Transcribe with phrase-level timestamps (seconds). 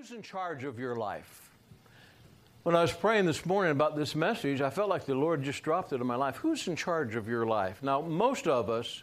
[0.00, 1.50] Who's in charge of your life?
[2.62, 5.62] When I was praying this morning about this message, I felt like the Lord just
[5.62, 6.36] dropped it in my life.
[6.36, 7.82] Who's in charge of your life?
[7.82, 9.02] Now, most of us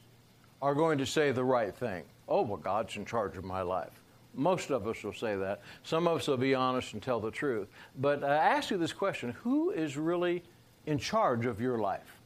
[0.60, 2.04] are going to say the right thing.
[2.28, 3.92] Oh, well, God's in charge of my life.
[4.34, 5.62] Most of us will say that.
[5.84, 7.68] Some of us will be honest and tell the truth.
[8.00, 10.44] But I ask you this question Who is really
[10.88, 12.22] in charge of your life?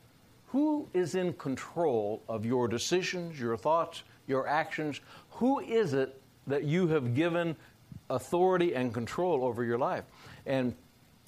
[0.48, 5.02] Who is in control of your decisions, your thoughts, your actions?
[5.32, 7.56] Who is it that you have given
[8.16, 10.04] authority and control over your life.
[10.46, 10.76] And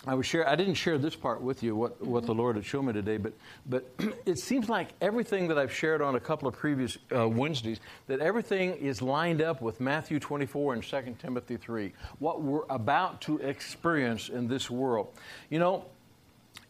[0.05, 0.47] I was share.
[0.47, 3.15] I didn't share this part with you, what, what the Lord had shown me today,
[3.15, 3.33] but
[3.65, 3.89] but
[4.25, 8.19] it seems like everything that I've shared on a couple of previous uh, Wednesdays, that
[8.19, 13.37] everything is lined up with Matthew 24 and 2 Timothy 3, what we're about to
[13.37, 15.07] experience in this world.
[15.49, 15.85] You know,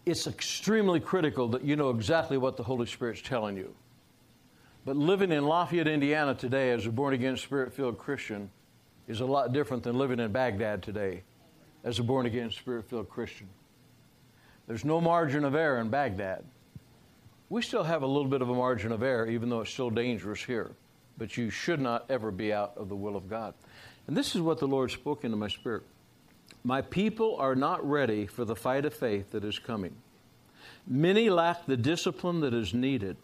[0.05, 3.73] it's extremely critical that you know exactly what the Holy Spirit's telling you.
[4.85, 8.51] But living in Lafayette, Indiana today as a born again, spirit filled Christian,
[9.07, 11.23] is a lot different than living in Baghdad today
[11.83, 13.47] as a born again, spirit filled Christian.
[14.67, 16.43] There's no margin of error in Baghdad.
[17.49, 19.89] We still have a little bit of a margin of error, even though it's still
[19.89, 20.71] dangerous here.
[21.17, 23.53] But you should not ever be out of the will of God.
[24.07, 25.83] And this is what the Lord spoke into my spirit.
[26.63, 29.95] My people are not ready for the fight of faith that is coming.
[30.87, 33.17] Many lack the discipline that is needed.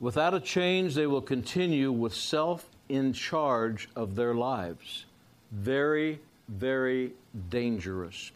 [0.00, 5.04] Without a change, they will continue with self in charge of their lives
[5.52, 7.12] very, very
[7.48, 8.32] dangerous.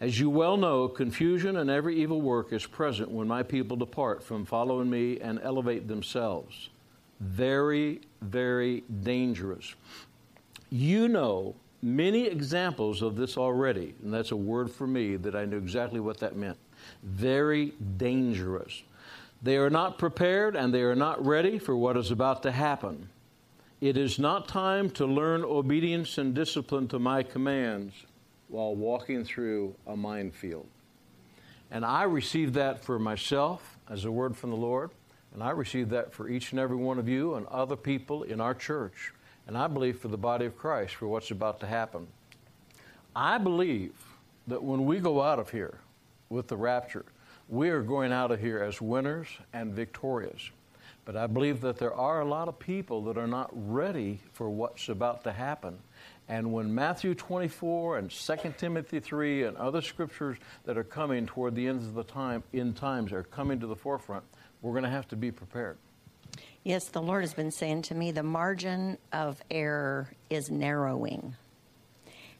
[0.00, 4.22] As you well know, confusion and every evil work is present when my people depart
[4.22, 6.68] from following me and elevate themselves.
[7.20, 9.74] Very, very dangerous.
[10.70, 15.44] You know many examples of this already, and that's a word for me that I
[15.44, 16.58] knew exactly what that meant.
[17.02, 18.82] Very dangerous.
[19.42, 23.08] They are not prepared and they are not ready for what is about to happen.
[23.80, 27.92] It is not time to learn obedience and discipline to my commands
[28.48, 30.66] while walking through a minefield.
[31.70, 34.92] And I received that for myself as a word from the Lord,
[35.34, 38.40] and I received that for each and every one of you and other people in
[38.40, 39.12] our church,
[39.46, 42.06] and I believe for the body of Christ for what's about to happen.
[43.14, 43.92] I believe
[44.46, 45.80] that when we go out of here
[46.30, 47.04] with the rapture,
[47.46, 50.50] we are going out of here as winners and victorious.
[51.06, 54.50] But I believe that there are a lot of people that are not ready for
[54.50, 55.78] what's about to happen.
[56.28, 61.54] And when Matthew 24 and 2 Timothy 3 and other scriptures that are coming toward
[61.54, 64.24] the ends of the time, in times, are coming to the forefront,
[64.60, 65.78] we're going to have to be prepared.
[66.64, 71.36] Yes, the Lord has been saying to me the margin of error is narrowing.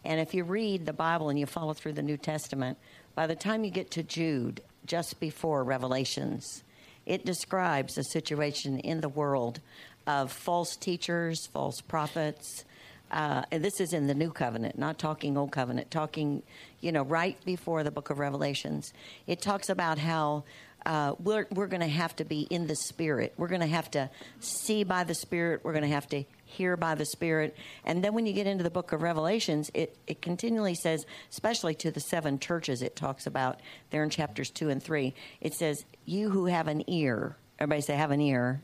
[0.05, 2.79] And if you read the Bible and you follow through the New Testament,
[3.15, 6.65] by the time you get to Jude, just before Revelations,
[7.07, 9.61] it describes a situation in the world
[10.07, 12.65] of false teachers, false prophets.
[13.11, 16.43] Uh, and this is in the New Covenant, not talking Old Covenant, talking,
[16.81, 18.93] you know, right before the book of Revelations.
[19.29, 20.43] It talks about how
[20.87, 23.35] uh, we're, we're going to have to be in the Spirit.
[23.37, 24.09] We're going to have to
[24.39, 25.63] see by the Spirit.
[25.65, 27.57] We're going to have to hear by the Spirit.
[27.85, 31.75] And then when you get into the book of Revelations, it, it continually says, especially
[31.75, 33.59] to the seven churches it talks about
[33.91, 37.97] there in chapters 2 and 3, it says, You who have an ear, everybody say,
[37.97, 38.61] have an ear,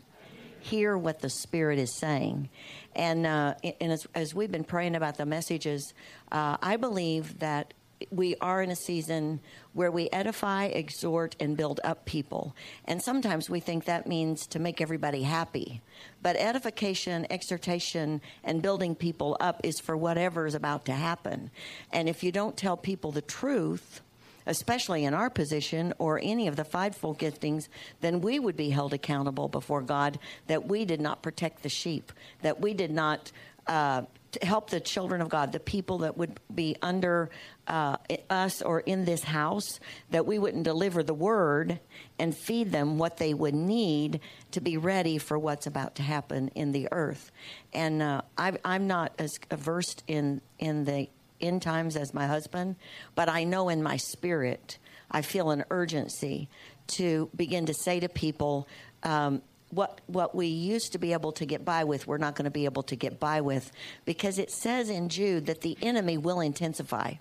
[0.61, 2.49] hear what the Spirit is saying.
[2.95, 5.93] And, uh, and as, as, we've been praying about the messages,
[6.31, 7.75] uh, I believe that
[8.11, 9.41] we are in a season
[9.73, 12.55] where we edify, exhort, and build up people.
[12.85, 15.81] And sometimes we think that means to make everybody happy.
[16.23, 21.51] But edification, exhortation, and building people up is for whatever is about to happen.
[21.93, 24.01] And if you don't tell people the truth,
[24.47, 27.69] especially in our position or any of the fivefold giftings,
[28.01, 32.13] then we would be held accountable before God that we did not protect the sheep,
[32.43, 33.31] that we did not
[33.67, 34.03] uh,
[34.43, 37.31] help the children of God, the people that would be under
[37.67, 37.97] uh,
[38.31, 39.79] us or in this house,
[40.11, 41.81] that we wouldn't deliver the word
[42.19, 44.21] and feed them what they would need
[44.53, 47.31] to be ready for what's about to happen in the earth.
[47.73, 51.09] And uh, I, I'm not as versed in in the
[51.41, 52.77] end times as my husband,
[53.15, 54.79] but I know in my spirit,
[55.11, 56.49] I feel an urgency
[56.87, 58.69] to begin to say to people.
[59.03, 62.45] Um, what what we used to be able to get by with, we're not going
[62.45, 63.73] to be able to get by with,
[64.05, 67.15] because it says in Jude that the enemy will intensify.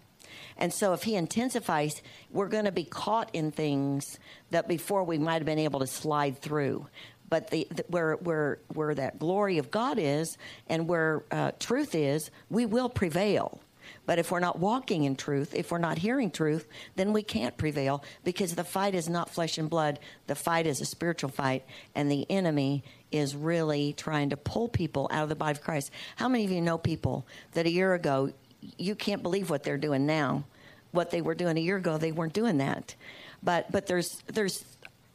[0.58, 4.20] And so, if he intensifies, we're going to be caught in things
[4.52, 6.88] that before we might have been able to slide through.
[7.30, 10.38] But the, the where where where that glory of God is,
[10.68, 13.62] and where uh, truth is, we will prevail.
[14.06, 17.56] But if we're not walking in truth, if we're not hearing truth, then we can't
[17.56, 20.00] prevail because the fight is not flesh and blood.
[20.28, 21.64] The fight is a spiritual fight,
[21.96, 25.92] and the enemy is really trying to pull people out of the body of Christ.
[26.16, 28.32] How many of you know people that a year ago
[28.78, 30.46] you can't believe what they're doing now.
[30.92, 32.96] What they were doing a year ago, they weren't doing that.
[33.42, 34.64] But but there's there's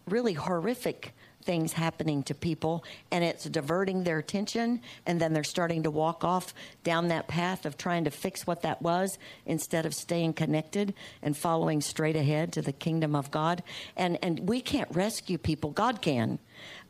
[0.08, 1.14] really horrific
[1.46, 6.25] things happening to people and it's diverting their attention and then they're starting to walk
[6.25, 6.52] off
[6.82, 9.16] down that path of trying to fix what that was
[9.46, 13.62] instead of staying connected and following straight ahead to the kingdom of God.
[13.96, 15.70] And and we can't rescue people.
[15.70, 16.40] God can.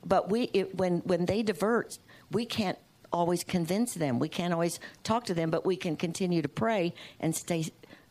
[0.04, 1.98] But we it, when when they divert
[2.32, 2.78] we can't
[3.12, 4.18] always convince them.
[4.18, 7.66] We can't always talk to them but we can continue to pray and stay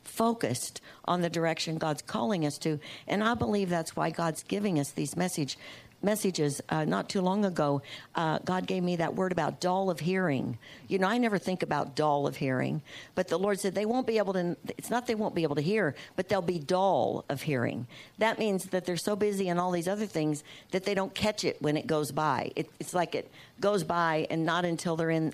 [0.05, 2.79] focused on the direction God's calling us to.
[3.07, 5.57] And I believe that's why God's giving us these message
[6.05, 7.81] messages uh, not too long ago.
[8.13, 10.57] Uh, God gave me that word about dull of hearing.
[10.87, 12.81] You know, I never think about dull of hearing,
[13.15, 14.55] but the Lord said they won't be able to.
[14.77, 17.87] It's not they won't be able to hear, but they'll be dull of hearing.
[18.19, 21.43] That means that they're so busy in all these other things that they don't catch
[21.43, 22.51] it when it goes by.
[22.55, 23.29] It, it's like it
[23.59, 25.33] goes by, and not until they're in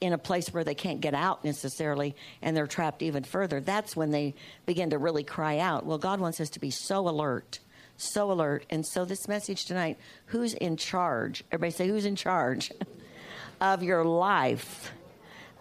[0.00, 3.96] in a place where they can't get out necessarily and they're trapped even further, that's
[3.96, 4.34] when they
[4.66, 5.84] begin to really cry out.
[5.84, 7.58] Well, God wants us to be so alert,
[7.98, 8.64] so alert.
[8.70, 11.44] And so, this message tonight who's in charge?
[11.52, 12.72] Everybody say, who's in charge
[13.60, 14.92] of your life?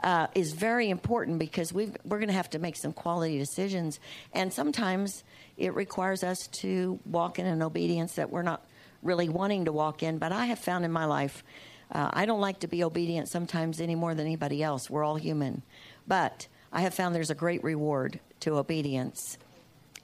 [0.04, 4.00] Uh, is very important because we we're going to have to make some quality decisions.
[4.31, 5.24] And sometimes
[5.57, 8.63] it requires us to walk in an obedience that we're not
[9.01, 10.19] really wanting to walk in.
[10.19, 11.44] But I have found in my life,
[11.92, 14.88] uh, I don't like to be obedient sometimes any more than anybody else.
[14.88, 15.63] We're all human.
[16.07, 19.39] But I have found there's a great reward to obedience.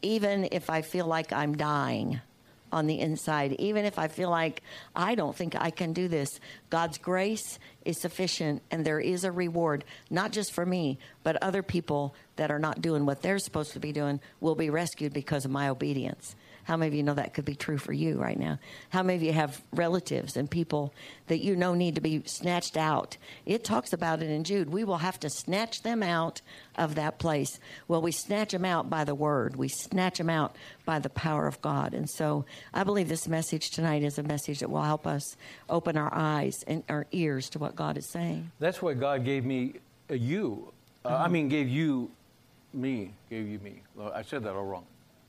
[0.03, 2.21] Even if I feel like I'm dying
[2.71, 4.61] on the inside, even if I feel like
[4.95, 6.39] I don't think I can do this,
[6.69, 11.63] God's grace is sufficient and there is a reward, not just for me, but other
[11.63, 15.45] people that are not doing what they're supposed to be doing will be rescued because
[15.45, 16.35] of my obedience.
[16.63, 18.59] How many of you know that could be true for you right now?
[18.89, 20.93] How many of you have relatives and people
[21.27, 23.17] that you know need to be snatched out?
[23.45, 24.69] It talks about it in Jude.
[24.69, 26.41] We will have to snatch them out
[26.75, 27.59] of that place.
[27.87, 30.55] Well, we snatch them out by the word, we snatch them out
[30.85, 31.93] by the power of God.
[31.93, 35.35] And so I believe this message tonight is a message that will help us
[35.69, 38.51] open our eyes and our ears to what God is saying.
[38.59, 39.75] That's why God gave me
[40.09, 40.71] a you.
[41.05, 42.11] Uh, I mean, gave you
[42.73, 43.81] me, gave you me.
[44.13, 44.85] I said that all wrong.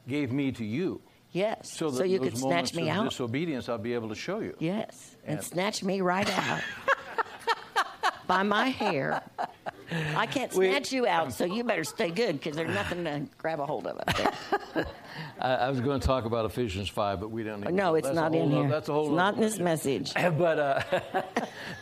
[0.08, 1.00] Gave me to you.
[1.34, 1.68] Yes.
[1.68, 3.10] So, so you could snatch me out.
[3.10, 4.54] disobedience, I'll be able to show you.
[4.60, 5.16] Yes.
[5.26, 6.60] And, And- snatch me right out
[8.28, 9.20] by my hair.
[10.16, 13.26] I can't We- snatch you out, so you better stay good because there's nothing to
[13.36, 14.16] grab a hold of up
[14.74, 14.86] there.
[15.40, 18.10] I, I was going to talk about Ephesians 5, but we don't need No, it's
[18.12, 18.68] not in here.
[18.68, 20.14] That's a whole it's not in this message.
[20.14, 20.82] but uh,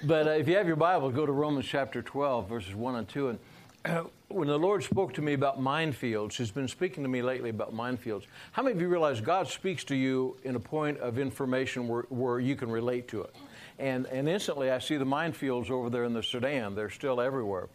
[0.05, 3.09] but uh, if you have your Bible, go to Romans chapter 12, verses 1 and
[3.09, 3.29] 2.
[3.29, 3.39] And
[4.35, 7.75] when the Lord spoke to me about minefields, He's been speaking to me lately about
[7.75, 8.25] minefields.
[8.53, 12.03] How many of you realize God speaks to you in a point of information where,
[12.09, 13.35] where you can relate to it?
[13.79, 16.75] And, and instantly, I see the minefields over there in the Sudan.
[16.75, 17.69] They're still everywhere.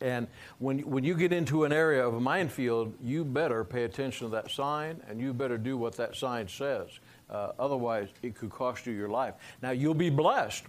[0.00, 0.26] And
[0.58, 4.30] when, when you get into an area of a minefield, you better pay attention to
[4.32, 6.88] that sign and you better do what that sign says.
[7.30, 9.34] Uh, otherwise, it could cost you your life.
[9.62, 10.64] Now, you'll be blessed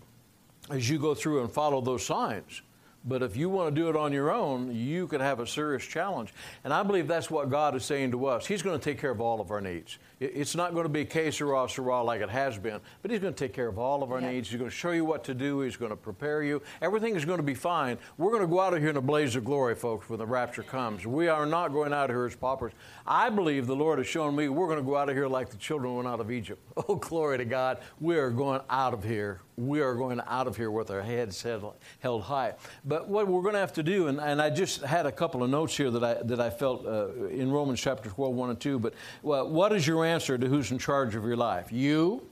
[0.69, 2.61] as you go through and follow those signs.
[3.07, 5.83] But if you want to do it on your own, you could have a serious
[5.86, 6.33] challenge.
[6.63, 8.45] And I believe that's what God is saying to us.
[8.45, 9.98] He's going to take care of all of our needs.
[10.19, 13.33] It- It's not going to be sera, sera like it has been, but He's going
[13.33, 14.31] to take care of all of our Yeah.
[14.31, 14.49] needs.
[14.49, 15.61] He's going to show you what to do.
[15.61, 16.61] He's going to prepare you.
[16.81, 17.97] Everything is going to be fine.
[18.17, 20.25] We're going to go out of here in a blaze of glory, folks, when the
[20.25, 21.05] rapture comes.
[21.05, 22.71] We are not going out of here as paupers.
[23.05, 25.49] I believe the Lord has shown me we're going to go out of here like
[25.49, 26.61] the children went out of Egypt.
[26.89, 27.80] Oh, glory to God.
[27.99, 29.42] We are going out of here.
[29.57, 32.53] We are going out of here with our heads held, held high.
[32.85, 35.42] But what we're going to have to do, and, and I just had a couple
[35.44, 38.59] of notes here that I, that I felt uh, in Romans chapter 12, 1 and
[38.59, 38.77] 2.
[38.77, 41.71] But well, what is your answer to who's in charge of your life?
[41.71, 42.23] You,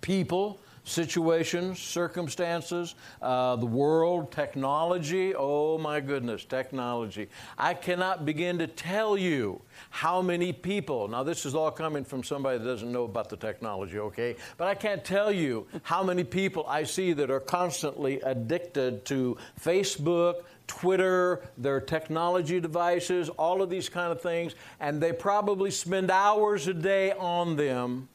[0.00, 5.34] people, situations, circumstances, uh, the world, technology.
[5.34, 7.28] Oh my goodness, technology.
[7.58, 9.60] I cannot begin to tell you
[9.90, 13.36] how many people, now this is all coming from somebody that doesn't know about the
[13.36, 14.36] technology, okay?
[14.56, 19.36] But I can't tell you how many people I see that are constantly addicted to
[19.60, 26.10] Facebook, Twitter, their technology devices, all of these kind of things, and they probably spend
[26.10, 28.08] hours a day on them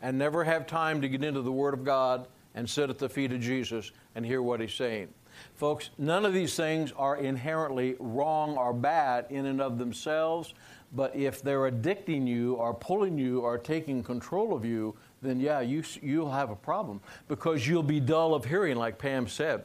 [0.00, 3.08] and never have time to get into the Word of God and sit at the
[3.08, 5.08] feet of Jesus and hear what He's saying.
[5.54, 10.54] Folks, none of these things are inherently wrong or bad in and of themselves,
[10.94, 15.60] but if they're addicting you or pulling you or taking control of you, then yeah,
[15.60, 19.64] you, you'll have a problem because you'll be dull of hearing, like Pam said.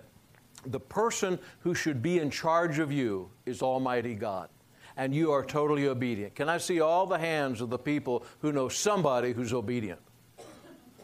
[0.66, 4.50] The person who should be in charge of you is Almighty God
[4.98, 6.36] and you are totally obedient.
[6.36, 10.00] Can I see all the hands of the people who know somebody who's obedient?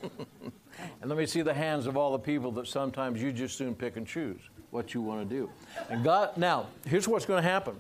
[0.01, 3.75] and let me see the hands of all the people that sometimes you just soon
[3.75, 4.41] pick and choose
[4.71, 5.49] what you want to do.
[5.89, 7.75] And God, now, here's what's going to happen.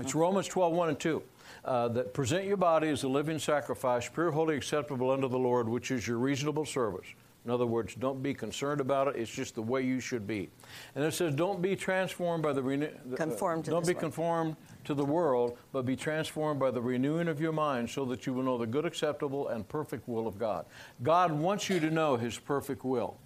[0.00, 1.22] It's Romans 12, 1 and 2.
[1.64, 5.68] Uh, that present your body as a living sacrifice, pure, holy, acceptable unto the Lord,
[5.68, 7.06] which is your reasonable service.
[7.46, 9.14] In other words, don't be concerned about it.
[9.16, 10.50] It's just the way you should be.
[10.96, 12.86] And it says, don't be transformed by the renew.
[12.86, 17.28] Uh, conformed to Don't be conformed to the world, but be transformed by the renewing
[17.28, 20.40] of your mind, so that you will know the good, acceptable, and perfect will of
[20.40, 20.66] God.
[21.04, 23.16] God wants you to know His perfect will.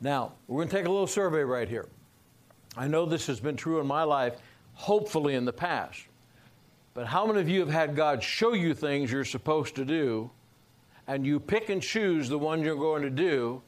[0.00, 1.86] Now, we're going to take a little survey right here.
[2.76, 4.38] I know this has been true in my life,
[4.74, 6.02] hopefully in the past.
[6.92, 10.28] But how many of you have had God show you things you're supposed to do,
[11.10, 13.60] and you pick and choose the one you're going to do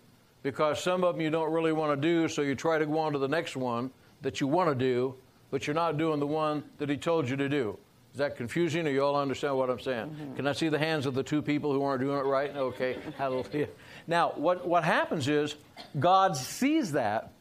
[0.45, 3.01] because some of them you don't really want to do, so you try to go
[3.01, 3.91] on to the next one
[4.23, 5.13] that you want to do,
[5.51, 7.77] but you're not doing the one that He told you to do?
[8.13, 10.07] Is that confusing, or you all understand what I'm saying?
[10.07, 10.37] Mm-hmm.
[10.37, 12.55] Can I see the hands of the two people who aren't doing it right?
[12.55, 13.69] Okay, hallelujah.
[14.07, 15.57] Now, what, what happens is
[15.99, 17.33] God sees that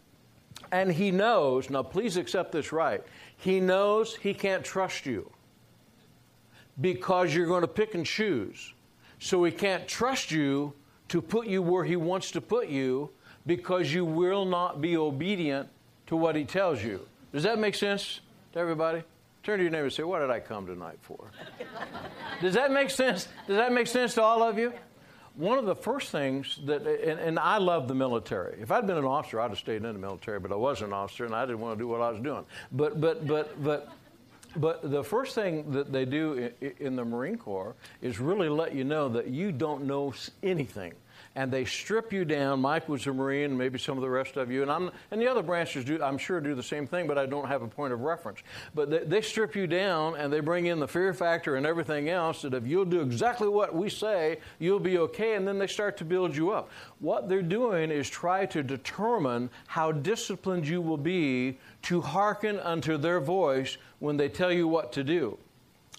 [0.71, 3.03] and he knows, now please accept this right,
[3.37, 5.29] he knows he can't trust you
[6.79, 8.73] because you're going to pick and choose.
[9.21, 10.73] So he can't trust you
[11.09, 13.11] to put you where he wants to put you
[13.45, 15.69] because you will not be obedient
[16.07, 17.05] to what he tells you.
[17.31, 18.19] Does that make sense
[18.53, 19.03] to everybody?
[19.43, 21.31] Turn to your neighbor and say, What did I come tonight for?
[22.41, 23.27] Does that make sense?
[23.45, 24.73] Does that make sense to all of you?
[25.35, 28.59] One of the first things that, and, and I love the military.
[28.59, 30.93] If I'd been an officer, I'd have stayed in the military, but I wasn't an
[30.93, 32.43] officer and I didn't want to do what I was doing.
[32.71, 33.93] But, but, but, but,
[34.55, 38.83] but the first thing that they do in, the Marine Corps is really let you
[38.83, 40.93] know that you don't know anything.
[41.35, 42.61] And they strip you down.
[42.61, 45.27] Mike was a Marine, maybe some of the rest of you, and I'm and the
[45.27, 46.01] other branches do.
[46.01, 48.39] I'm sure do the same thing, but I don't have a point of reference.
[48.75, 52.09] But they, they strip you down, and they bring in the fear factor and everything
[52.09, 52.41] else.
[52.41, 55.35] That if you'll do exactly what we say, you'll be okay.
[55.35, 56.69] And then they start to build you up.
[56.99, 62.97] What they're doing is try to determine how disciplined you will be to hearken unto
[62.97, 65.37] their voice when they tell you what to do.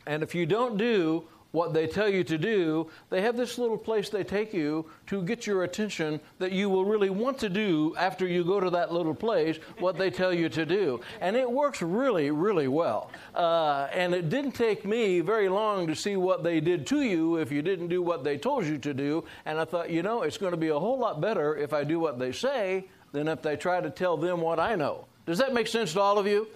[0.06, 3.78] And if you don't do what they tell you to do, they have this little
[3.78, 7.94] place they take you to get your attention that you will really want to do
[7.96, 11.00] after you go to that little place what they tell you to do.
[11.20, 13.10] And it works really, really well.
[13.34, 17.36] Uh, and it didn't take me very long to see what they did to you
[17.36, 19.24] if you didn't do what they told you to do.
[19.44, 21.84] And I thought, you know, it's going to be a whole lot better if I
[21.84, 25.06] do what they say than if they try to tell them what I know.
[25.26, 26.48] Does that make sense to all of you?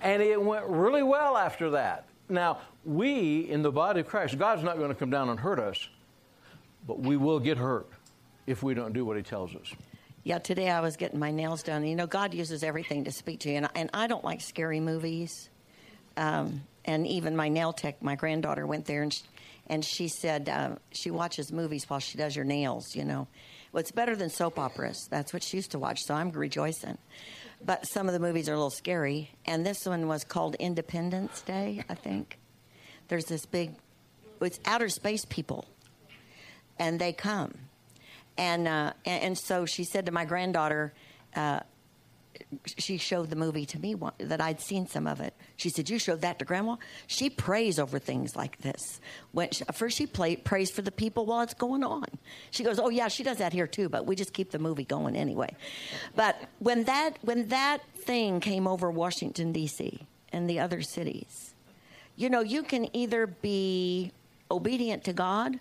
[0.00, 2.06] And it went really well after that.
[2.28, 5.58] Now, we in the body of Christ, God's not going to come down and hurt
[5.58, 5.88] us,
[6.86, 7.88] but we will get hurt
[8.46, 9.72] if we don't do what He tells us.
[10.24, 11.84] Yeah, today I was getting my nails done.
[11.84, 14.78] You know, God uses everything to speak to you, and, and I don't like scary
[14.78, 15.50] movies.
[16.16, 19.22] Um, and even my nail tech, my granddaughter went there, and she,
[19.66, 22.94] and she said uh, she watches movies while she does your nails.
[22.94, 23.26] You know,
[23.72, 25.08] well, it's better than soap operas.
[25.10, 26.98] That's what she used to watch, so I'm rejoicing.
[27.64, 31.42] But some of the movies are a little scary, and this one was called Independence
[31.42, 32.38] Day, I think.
[33.12, 33.74] There's this big,
[34.40, 35.66] it's outer space people,
[36.78, 37.52] and they come
[38.38, 40.94] and uh, and, and so she said to my granddaughter,
[41.36, 41.60] uh,
[42.64, 45.34] she showed the movie to me one, that I'd seen some of it.
[45.56, 46.76] She said, "You showed that to Grandma."
[47.06, 48.98] She prays over things like this.
[49.32, 52.06] When she, first she play, prays for the people while it's going on.
[52.50, 54.86] She goes, "Oh yeah, she does that here too, but we just keep the movie
[54.86, 55.54] going anyway."
[56.16, 60.06] But when that when that thing came over Washington D.C.
[60.32, 61.51] and the other cities,
[62.16, 64.12] you know, you can either be
[64.50, 65.58] obedient to God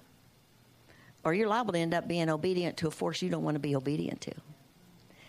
[1.24, 3.60] or you're liable to end up being obedient to a force you don't want to
[3.60, 4.34] be obedient to.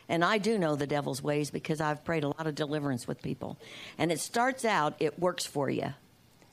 [0.09, 3.23] And I do know the devil's ways because I've prayed a lot of deliverance with
[3.23, 3.57] people.
[3.99, 5.95] And it starts out, it works for you,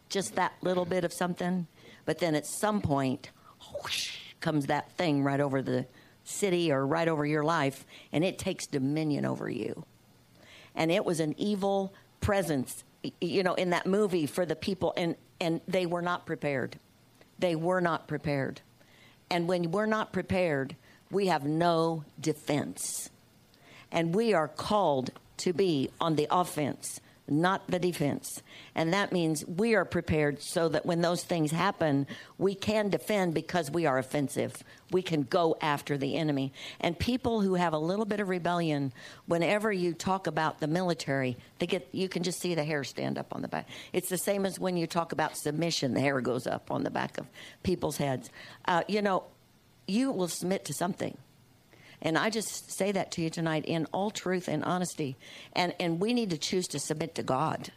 [0.09, 1.67] just that little bit of something.
[2.05, 3.31] But then at some point,
[3.73, 5.85] whoosh, comes that thing right over the
[6.23, 9.83] city or right over your life, and it takes dominion over you.
[10.75, 12.83] And it was an evil presence,
[13.21, 16.77] you know, in that movie for the people, and, and they were not prepared.
[17.37, 18.61] They were not prepared.
[19.29, 20.75] And when we're not prepared,
[21.11, 23.09] we have no defense.
[23.91, 28.41] And we are called to be on the offense, not the defense.
[28.75, 32.07] And that means we are prepared so that when those things happen,
[32.37, 34.63] we can defend because we are offensive.
[34.91, 36.53] We can go after the enemy.
[36.79, 38.93] And people who have a little bit of rebellion,
[39.25, 43.17] whenever you talk about the military, they get you can just see the hair stand
[43.17, 43.67] up on the back.
[43.93, 46.91] It's the same as when you talk about submission, the hair goes up on the
[46.91, 47.27] back of
[47.63, 48.29] people's heads.
[48.65, 49.23] Uh, you know,
[49.87, 51.17] you will submit to something.
[52.01, 55.17] And I just say that to you tonight in all truth and honesty.
[55.53, 57.71] And, and we need to choose to submit to God.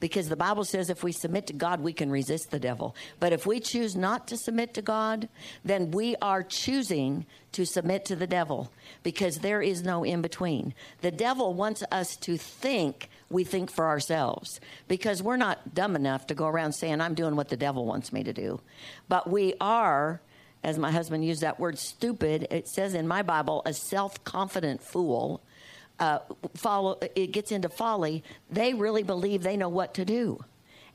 [0.00, 2.94] Because the Bible says if we submit to God, we can resist the devil.
[3.20, 5.28] But if we choose not to submit to God,
[5.64, 8.70] then we are choosing to submit to the devil
[9.02, 10.74] because there is no in between.
[11.00, 16.26] The devil wants us to think we think for ourselves because we're not dumb enough
[16.28, 18.60] to go around saying, I'm doing what the devil wants me to do.
[19.08, 20.20] But we are,
[20.62, 24.82] as my husband used that word stupid, it says in my Bible, a self confident
[24.82, 25.42] fool.
[25.98, 26.20] Uh,
[26.54, 28.22] follow, it gets into folly.
[28.50, 30.44] They really believe they know what to do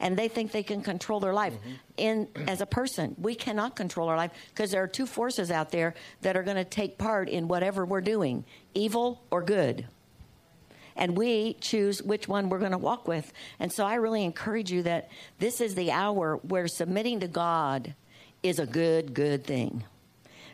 [0.03, 1.53] and they think they can control their life.
[1.53, 1.71] Mm-hmm.
[1.97, 5.71] In as a person, we cannot control our life because there are two forces out
[5.71, 8.43] there that are going to take part in whatever we're doing,
[8.73, 9.87] evil or good.
[10.95, 13.31] And we choose which one we're going to walk with.
[13.59, 17.95] And so I really encourage you that this is the hour where submitting to God
[18.43, 19.83] is a good, good thing.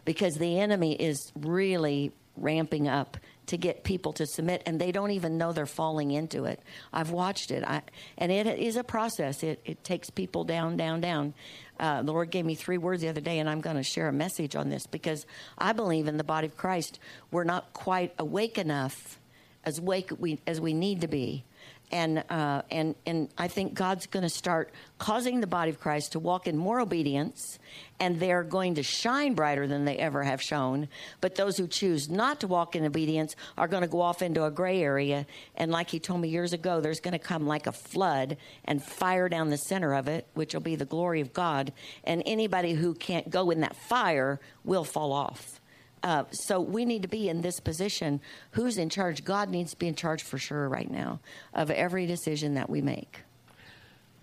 [0.05, 3.17] Because the enemy is really ramping up
[3.48, 6.62] to get people to submit, and they don't even know they're falling into it.
[6.93, 7.81] I've watched it, I,
[8.17, 9.41] and it is a process.
[9.41, 11.34] It, it takes people down, down, down.
[11.79, 14.08] Uh, the Lord gave me three words the other day, and I'm going to share
[14.08, 15.25] a message on this because
[15.58, 17.00] I believe in the body of Christ.
[17.31, 19.19] We're not quite awake enough,
[19.63, 21.44] as awake we, as we need to be,
[21.92, 26.12] and uh, and and I think God's going to start causing the body of Christ
[26.13, 27.58] to walk in more obedience,
[28.00, 30.88] and they're going to shine brighter than they ever have shown.
[31.20, 34.46] But those who choose not to walk in obedience are going to go off into
[34.46, 35.25] a gray area,
[35.56, 38.84] and like He told me years ago, there's going to come like a flood and
[38.84, 41.74] fire down the center of it, which will be the glory of God,
[42.04, 45.59] and anybody who can't go in that fire will fall off.
[46.03, 48.22] Uh, so we need to be in this position.
[48.51, 49.24] Who's in charge?
[49.24, 51.20] God needs to be in charge for sure right now
[51.53, 53.22] of every decision that we make.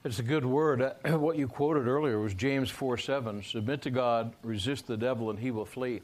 [0.05, 0.83] It's a good word.
[0.83, 3.43] Uh, what you quoted earlier was James 4 7.
[3.43, 6.01] Submit to God, resist the devil, and he will flee.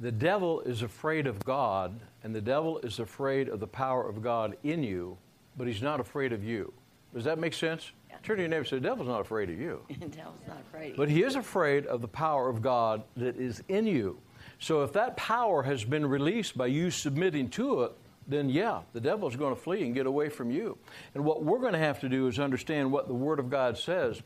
[0.00, 4.22] The devil is afraid of God, and the devil is afraid of the power of
[4.22, 5.16] God in you,
[5.56, 6.72] but he's not afraid of you.
[7.14, 7.92] Does that make sense?
[8.10, 8.16] Yeah.
[8.22, 9.80] Turn to your neighbor and say, The devil's not afraid of you.
[9.88, 10.96] the devil's not afraid.
[10.96, 14.18] But he is afraid of the power of God that is in you.
[14.58, 17.92] So if that power has been released by you submitting to it,
[18.26, 20.78] then yeah, the devil's going to flee and get away from you.
[21.14, 23.78] And what we're going to have to do is understand what the Word of God
[23.78, 24.22] says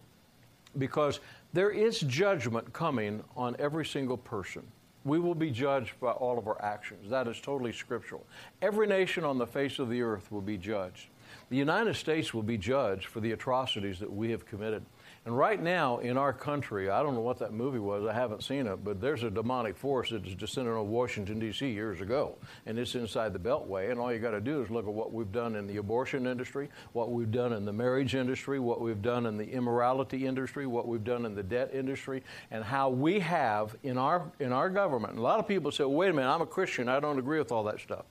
[0.78, 1.20] because
[1.52, 4.62] there is judgment coming on every single person.
[5.04, 7.10] We will be judged by all of our actions.
[7.10, 8.24] That is totally scriptural.
[8.62, 11.08] Every nation on the face of the earth will be judged.
[11.48, 14.84] The United States will be judged for the atrocities that we have committed.
[15.30, 18.42] And right now in our country, I don't know what that movie was, I haven't
[18.42, 21.68] seen it, but there's a demonic force that is descended on Washington, D.C.
[21.70, 23.92] years ago, and it's inside the Beltway.
[23.92, 26.26] And all you got to do is look at what we've done in the abortion
[26.26, 30.66] industry, what we've done in the marriage industry, what we've done in the immorality industry,
[30.66, 34.68] what we've done in the debt industry, and how we have in our, in our
[34.68, 35.12] government.
[35.12, 37.20] And a lot of people say, well, wait a minute, I'm a Christian, I don't
[37.20, 38.06] agree with all that stuff.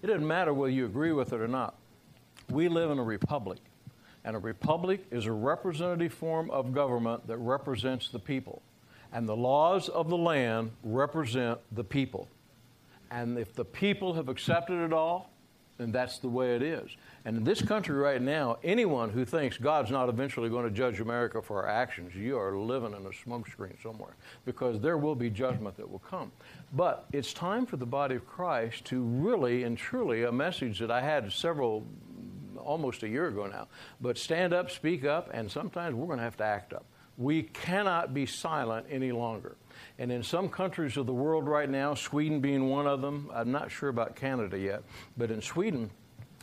[0.00, 1.74] It doesn't matter whether you agree with it or not.
[2.48, 3.58] We live in a republic.
[4.24, 8.62] And a republic is a representative form of government that represents the people.
[9.12, 12.28] And the laws of the land represent the people.
[13.10, 15.32] And if the people have accepted it all,
[15.78, 16.96] then that's the way it is.
[17.24, 21.00] And in this country right now, anyone who thinks God's not eventually going to judge
[21.00, 25.28] America for our actions, you are living in a smokescreen somewhere because there will be
[25.30, 26.30] judgment that will come.
[26.72, 30.90] But it's time for the body of Christ to really and truly, a message that
[30.90, 31.84] I had several
[32.62, 33.68] almost a year ago now.
[34.00, 36.84] But stand up, speak up, and sometimes we're going to have to act up.
[37.18, 39.56] We cannot be silent any longer.
[39.98, 43.52] And in some countries of the world right now, Sweden being one of them, I'm
[43.52, 44.82] not sure about Canada yet,
[45.16, 45.90] but in Sweden,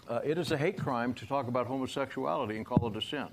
[0.07, 3.27] uh, it is a hate crime to talk about homosexuality and call it a sin.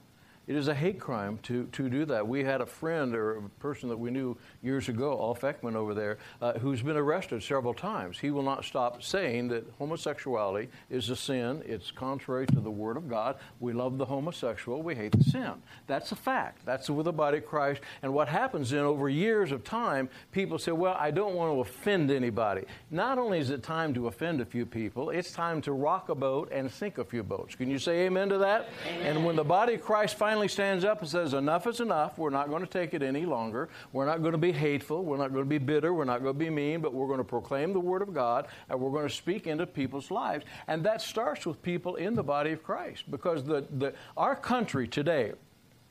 [0.46, 2.26] It is a hate crime to, to do that.
[2.26, 5.92] We had a friend or a person that we knew years ago, Ulf Ekman over
[5.92, 8.20] there, uh, who's been arrested several times.
[8.20, 11.64] He will not stop saying that homosexuality is a sin.
[11.66, 13.38] It's contrary to the Word of God.
[13.58, 14.82] We love the homosexual.
[14.82, 15.54] We hate the sin.
[15.88, 16.64] That's a fact.
[16.64, 17.80] That's with the body of Christ.
[18.02, 21.60] And what happens then over years of time, people say, well, I don't want to
[21.60, 22.66] offend anybody.
[22.92, 26.14] Not only is it time to offend a few people, it's time to rock a
[26.14, 27.56] boat and sink a few boats.
[27.56, 28.68] Can you say amen to that?
[28.86, 29.06] Amen.
[29.06, 32.18] And when the body of Christ finally finally stands up and says, Enough is enough.
[32.18, 33.70] We're not going to take it any longer.
[33.94, 35.02] We're not going to be hateful.
[35.02, 35.94] We're not going to be bitter.
[35.94, 38.48] We're not going to be mean, but we're going to proclaim the Word of God
[38.68, 40.44] and we're going to speak into people's lives.
[40.68, 44.86] And that starts with people in the body of Christ because the, the, our country
[44.86, 45.32] today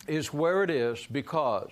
[0.07, 1.71] is where it is because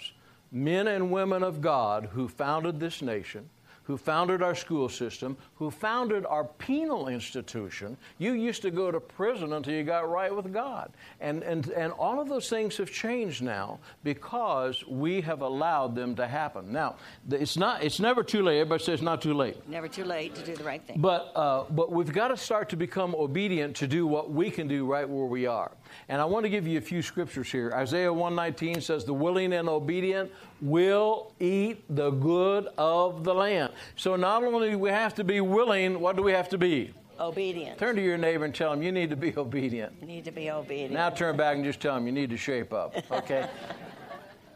[0.51, 3.51] men and women of God who founded this nation
[3.83, 7.97] who founded our school system, who founded our penal institution.
[8.17, 10.91] You used to go to prison until you got right with God.
[11.19, 16.15] And, and, and all of those things have changed now because we have allowed them
[16.15, 16.71] to happen.
[16.71, 16.95] Now,
[17.29, 18.59] it's, not, it's never too late.
[18.59, 19.67] Everybody says it's not too late.
[19.67, 21.01] Never too late to do the right thing.
[21.01, 24.67] But, uh, but we've got to start to become obedient to do what we can
[24.67, 25.71] do right where we are.
[26.09, 27.71] And I want to give you a few scriptures here.
[27.73, 33.73] Isaiah 119 says, The willing and obedient will eat the good of the land.
[33.95, 36.93] So not only do we have to be willing, what do we have to be?
[37.19, 37.77] Obedient.
[37.77, 39.93] Turn to your neighbor and tell him you need to be obedient.
[40.01, 40.93] You need to be obedient.
[40.93, 43.47] Now turn back and just tell him you need to shape up, okay?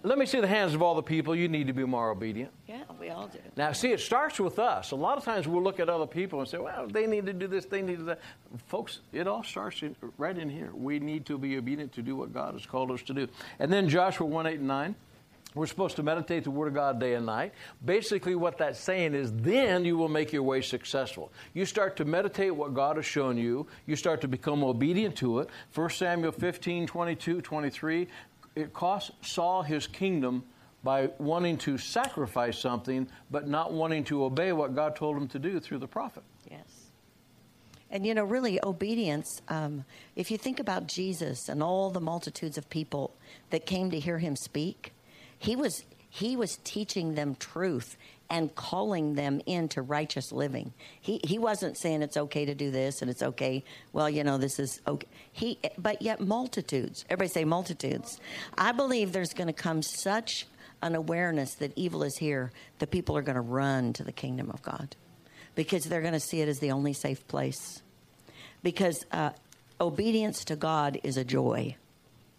[0.07, 1.35] Let me see the hands of all the people.
[1.35, 2.51] You need to be more obedient.
[2.65, 3.39] yeah, we all do.
[3.57, 4.91] Now, see, it starts with us.
[4.91, 7.33] A lot of times we'll look at other people and say, well, they need to
[7.33, 8.21] do this, they need to do that.
[8.67, 10.71] Folks, it all starts in, right in here.
[10.73, 13.27] We need to be obedient to do what God has called us to do.
[13.59, 14.95] And then Joshua 1 8 and 9.
[15.57, 17.53] We're supposed to meditate the Word of God day and night.
[17.83, 21.31] Basically, what that's saying is then you will make your way successful.
[21.53, 25.39] You start to meditate what God has shown you, you start to become obedient to
[25.39, 25.49] it.
[25.73, 28.07] 1 Samuel 15 22, 23.
[28.57, 30.43] It cost Saul his kingdom
[30.83, 35.37] by wanting to sacrifice something, but not wanting to obey what God told him to
[35.37, 36.23] do through the prophet.
[36.49, 36.87] Yes.
[37.91, 42.57] And you know, really, obedience, um, if you think about Jesus and all the multitudes
[42.57, 43.15] of people
[43.51, 44.91] that came to hear him speak,
[45.37, 47.95] he was, he was teaching them truth
[48.29, 50.73] and calling them into righteous living.
[50.99, 53.63] He, he wasn't saying it's okay to do this and it's okay,
[53.93, 55.07] well, you know, this is okay.
[55.31, 58.19] He, but yet, multitudes, everybody say multitudes.
[58.57, 60.45] I believe there's going to come such
[60.81, 64.49] an awareness that evil is here that people are going to run to the kingdom
[64.51, 64.95] of God
[65.55, 67.81] because they're going to see it as the only safe place.
[68.61, 69.31] Because uh,
[69.81, 71.75] obedience to God is a joy,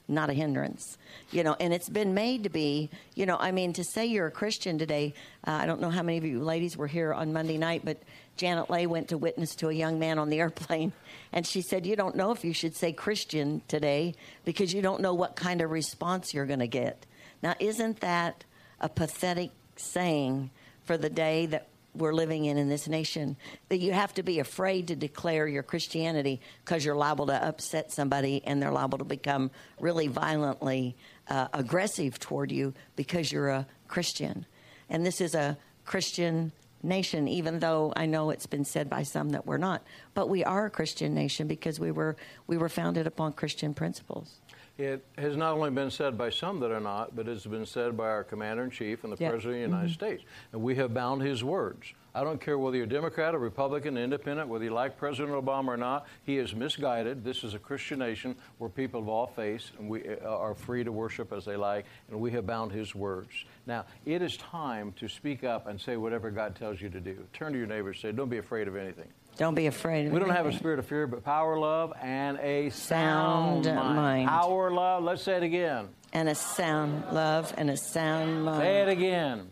[0.08, 0.96] not a hindrance.
[1.30, 4.26] You know, and it's been made to be, you know, I mean, to say you're
[4.26, 5.14] a Christian today,
[5.46, 7.98] uh, I don't know how many of you ladies were here on Monday night, but
[8.36, 10.92] Janet Lay went to witness to a young man on the airplane,
[11.32, 15.02] and she said, You don't know if you should say Christian today because you don't
[15.02, 17.04] know what kind of response you're going to get.
[17.42, 18.44] Now, isn't that
[18.80, 20.50] a pathetic saying
[20.84, 23.36] for the day that we're living in in this nation
[23.68, 27.92] that you have to be afraid to declare your Christianity because you're liable to upset
[27.92, 30.96] somebody and they're liable to become really violently
[31.28, 34.46] uh, aggressive toward you because you're a Christian.
[34.88, 39.30] And this is a Christian nation, even though I know it's been said by some
[39.30, 39.82] that we're not.
[40.14, 44.40] But we are a Christian nation because we were we were founded upon Christian principles.
[44.78, 47.96] It has not only been said by some that are not, but it's been said
[47.96, 49.30] by our commander in chief and the Yeah.
[49.30, 50.22] president of the United States.
[50.52, 51.92] And we have bound his words.
[52.14, 55.76] I don't care whether you're Democrat or Republican, independent, whether you like President Obama or
[55.76, 57.24] not, he is misguided.
[57.24, 60.84] This is a Christian nation where people of all faiths and we uh, are free
[60.84, 63.44] to worship as they like, and we have bound his words.
[63.66, 67.26] Now, it is time to speak up and say whatever God tells you to do.
[67.32, 69.08] Turn to your neighbor and say, Don't be afraid of anything.
[69.38, 70.06] Don't be afraid.
[70.06, 73.96] Of We don't have a spirit of fear, but power, love, and a Sound sound,
[73.96, 74.28] mind.
[74.28, 75.04] Power, love.
[75.04, 75.88] Let's say it again.
[76.12, 78.62] and a sound love and a sound mind.
[78.62, 79.48] Say it again.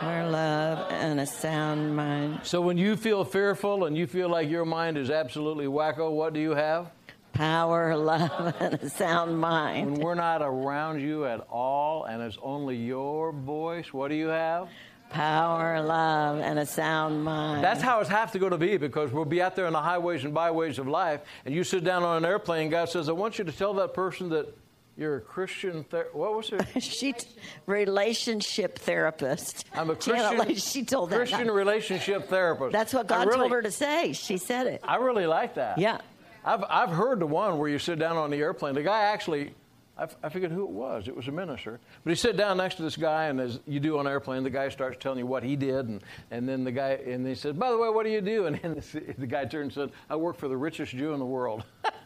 [0.00, 2.40] Our love and a sound mind.
[2.44, 6.32] So when you feel fearful and you feel like your mind is absolutely wacko, what
[6.32, 6.90] do you have?
[7.32, 9.90] Power, love, and a sound mind.
[9.92, 14.28] When we're not around you at all and it's only your voice, what do you
[14.28, 14.68] have?
[15.16, 17.64] Power, love, and a sound mind.
[17.64, 19.80] That's how it's have to go to be because we'll be out there on the
[19.80, 23.12] highways and byways of life and you sit down on an airplane, God says, I
[23.12, 24.54] want you to tell that person that
[24.94, 25.84] you're a Christian.
[25.84, 26.62] Ther- what was it?
[26.82, 27.26] she t-
[27.64, 29.64] relationship therapist.
[29.74, 31.16] I'm a Janet Christian, Leigh, she told that.
[31.16, 32.72] Christian relationship therapist.
[32.72, 34.12] That's what God really- told her to say.
[34.12, 34.82] She said it.
[34.84, 35.78] I really like that.
[35.78, 35.98] Yeah.
[36.44, 38.74] I've, I've heard the one where you sit down on the airplane.
[38.74, 39.54] The guy actually,
[39.98, 41.08] I, f- I forget who it was.
[41.08, 41.80] It was a minister.
[42.04, 44.42] But he sat down next to this guy, and as you do on an airplane,
[44.42, 45.88] the guy starts telling you what he did.
[45.88, 48.46] And, and then the guy, and he said, By the way, what do you do?
[48.46, 51.18] And then the, the guy turned and said, I work for the richest Jew in
[51.18, 51.64] the world.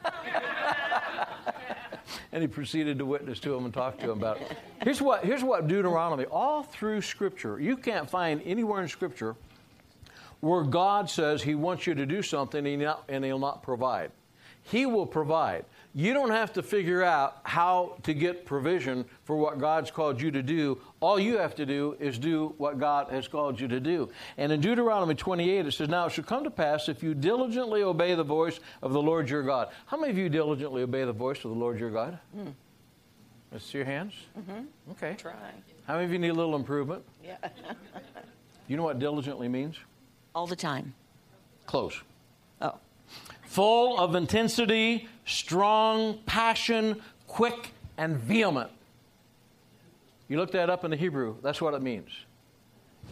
[2.32, 4.56] and he proceeded to witness to him and talk to him about it.
[4.82, 9.34] Here's what, here's what Deuteronomy, all through Scripture, you can't find anywhere in Scripture
[10.40, 14.10] where God says He wants you to do something and He'll not provide.
[14.62, 15.64] He will provide.
[15.92, 20.30] You don't have to figure out how to get provision for what God's called you
[20.30, 20.78] to do.
[21.00, 24.08] All you have to do is do what God has called you to do.
[24.38, 27.82] And in Deuteronomy 28, it says, Now it shall come to pass if you diligently
[27.82, 29.68] obey the voice of the Lord your God.
[29.86, 32.18] How many of you diligently obey the voice of the Lord your God?
[32.36, 32.54] Mm.
[33.50, 34.14] Let's see your hands.
[34.38, 34.92] Mm-hmm.
[34.92, 35.16] Okay.
[35.18, 35.32] Try.
[35.88, 37.02] How many of you need a little improvement?
[37.24, 37.36] Yeah.
[38.70, 39.76] You know what diligently means?
[40.32, 40.94] All the time.
[41.66, 42.00] Close.
[42.60, 42.78] Oh.
[43.46, 48.70] full of intensity, strong passion, quick and vehement.
[50.28, 52.10] You look that up in the Hebrew, that's what it means.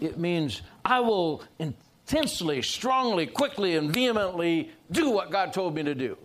[0.00, 5.94] It means, I will intensely, strongly, quickly, and vehemently do what God told me to
[5.94, 6.16] do.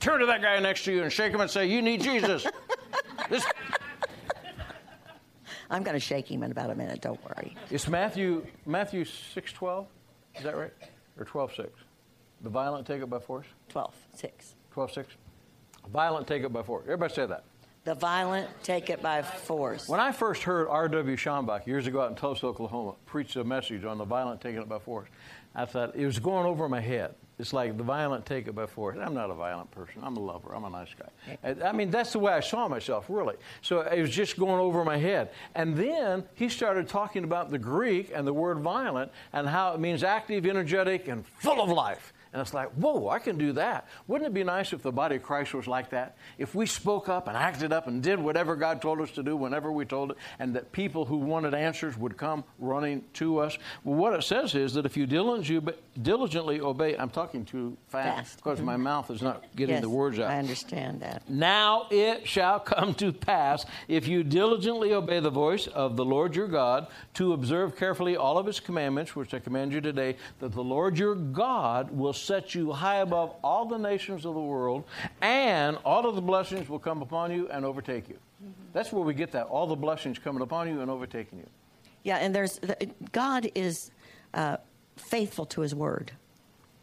[0.00, 2.46] Turn to that guy next to you and shake him and say, You need Jesus.
[3.30, 3.44] this,
[5.70, 7.00] I'm going to shake him in about a minute.
[7.00, 7.56] Don't worry.
[7.70, 9.86] it's Matthew, Matthew 6 12.
[10.36, 10.72] Is that right?
[11.18, 11.68] Or 12 6.
[12.42, 13.46] The violent take it by force?
[13.70, 14.54] 12, 6.
[14.70, 15.14] 12 6.
[15.92, 16.84] Violent take it by force.
[16.84, 17.44] Everybody say that.
[17.84, 19.88] The violent take it by force.
[19.88, 21.16] When I first heard R.W.
[21.16, 24.68] Schambach years ago out in Tulsa, Oklahoma, preach a message on the violent taking it
[24.68, 25.08] by force,
[25.54, 27.14] I thought it was going over my head.
[27.38, 28.98] It's like the violent take it by force.
[29.00, 30.02] I'm not a violent person.
[30.02, 30.54] I'm a lover.
[30.54, 31.54] I'm a nice guy.
[31.64, 33.36] I mean, that's the way I saw myself, really.
[33.62, 35.30] So it was just going over my head.
[35.54, 39.80] And then he started talking about the Greek and the word violent and how it
[39.80, 42.12] means active, energetic, and full of life.
[42.32, 43.88] And it's like, whoa, I can do that.
[44.06, 46.16] Wouldn't it be nice if the body of Christ was like that?
[46.36, 49.36] If we spoke up and acted up and did whatever God told us to do
[49.36, 53.56] whenever we told it, and that people who wanted answers would come running to us?
[53.84, 58.58] Well, what it says is that if you diligently obey, I'm talking too fast, because
[58.58, 58.66] mm-hmm.
[58.66, 60.30] my mouth is not getting yes, the words out.
[60.30, 61.28] I understand that.
[61.28, 66.36] Now it shall come to pass if you diligently obey the voice of the Lord
[66.36, 70.52] your God to observe carefully all of his commandments, which I command you today, that
[70.52, 74.84] the Lord your God will set you high above all the nations of the world,
[75.22, 78.18] and all of the blessings will come upon you and overtake you.
[78.44, 78.52] Mm-hmm.
[78.74, 79.46] That's where we get that.
[79.46, 81.46] All the blessings coming upon you and overtaking you.
[82.04, 82.60] Yeah, and there's
[83.12, 83.90] God is
[84.34, 84.58] uh,
[84.96, 86.12] faithful to His word.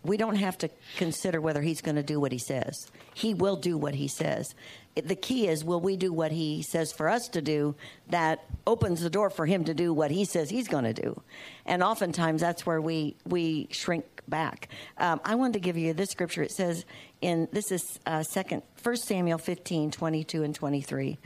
[0.03, 2.91] We don't have to consider whether He's going to do what He says.
[3.13, 4.55] He will do what He says
[4.95, 7.75] the key is will we do what he says for us to do
[8.09, 11.21] that opens the door for him to do what he says he's going to do?
[11.65, 14.69] And oftentimes that's where we we shrink back.
[14.97, 16.43] Um, i wanted to give you this scripture.
[16.43, 16.85] It says
[17.21, 21.17] in this is uh, second first samuel 15 22 and 23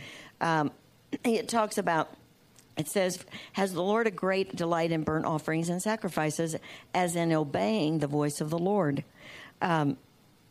[0.42, 0.72] um,
[1.24, 2.14] it talks about
[2.80, 6.56] it says, Has the Lord a great delight in burnt offerings and sacrifices,
[6.94, 9.04] as in obeying the voice of the Lord?
[9.62, 9.98] Um,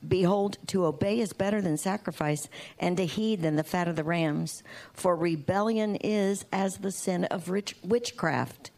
[0.07, 4.05] Behold, to obey is better than sacrifice, and to heed than the fat of the
[4.05, 4.63] rams.
[4.93, 8.71] For rebellion is as the sin of rich, witchcraft.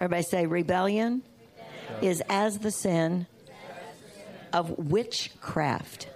[0.00, 1.22] Everybody say, rebellion,
[1.56, 2.04] rebellion.
[2.04, 3.26] is as the sin
[4.52, 6.08] of witchcraft.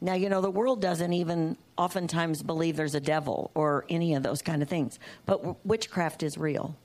[0.00, 4.22] Now, you know, the world doesn't even oftentimes believe there's a devil or any of
[4.22, 6.76] those kind of things, but witchcraft is real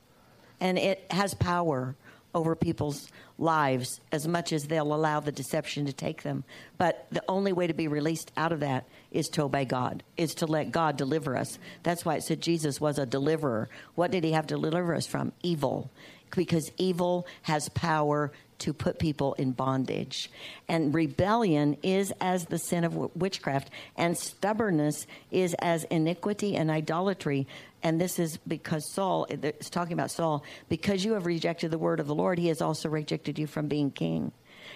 [0.60, 1.96] and it has power
[2.34, 6.44] over people's lives as much as they'll allow the deception to take them.
[6.78, 10.36] But the only way to be released out of that is to obey God, is
[10.36, 11.58] to let God deliver us.
[11.84, 13.70] That's why it said Jesus was a deliverer.
[13.96, 15.32] What did he have to deliver us from?
[15.42, 15.90] Evil.
[16.36, 20.30] Because evil has power to put people in bondage.
[20.68, 27.48] And rebellion is as the sin of witchcraft, and stubbornness is as iniquity and idolatry
[27.84, 32.00] and this is because Saul, it's talking about Saul, because you have rejected the word
[32.00, 34.32] of the Lord, he has also rejected you from being king.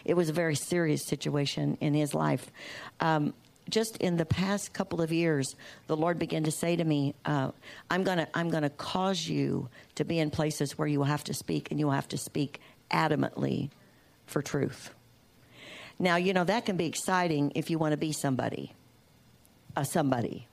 [0.06, 2.52] It was a very serious situation in his life.
[3.00, 3.34] Um,
[3.70, 5.56] just in the past couple of years,
[5.88, 7.52] the Lord began to say to me, uh,
[7.90, 11.34] "I'm gonna, I'm gonna cause you to be in places where you will have to
[11.34, 12.60] speak, and you will have to speak
[12.92, 13.70] adamantly
[14.26, 14.92] for truth."
[16.00, 18.74] Now, you know that can be exciting if you want to be somebody,
[19.76, 20.48] a somebody,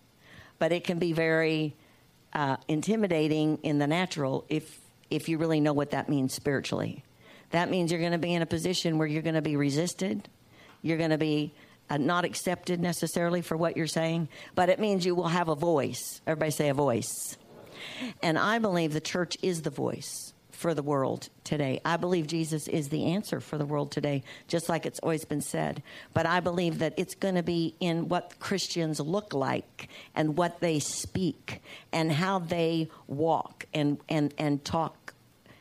[0.58, 1.74] but it can be very
[2.32, 7.02] uh, intimidating in the natural if if you really know what that means spiritually.
[7.50, 10.28] That means you're going to be in a position where you're going to be resisted.
[10.82, 11.54] You're going to be
[11.88, 15.54] uh, not accepted necessarily for what you're saying, but it means you will have a
[15.54, 16.20] voice.
[16.26, 17.38] Everybody say a voice.
[18.22, 21.80] And I believe the church is the voice for the world today.
[21.84, 25.40] I believe Jesus is the answer for the world today, just like it's always been
[25.40, 25.84] said.
[26.12, 30.58] But I believe that it's going to be in what Christians look like and what
[30.58, 35.14] they speak and how they walk and, and, and talk,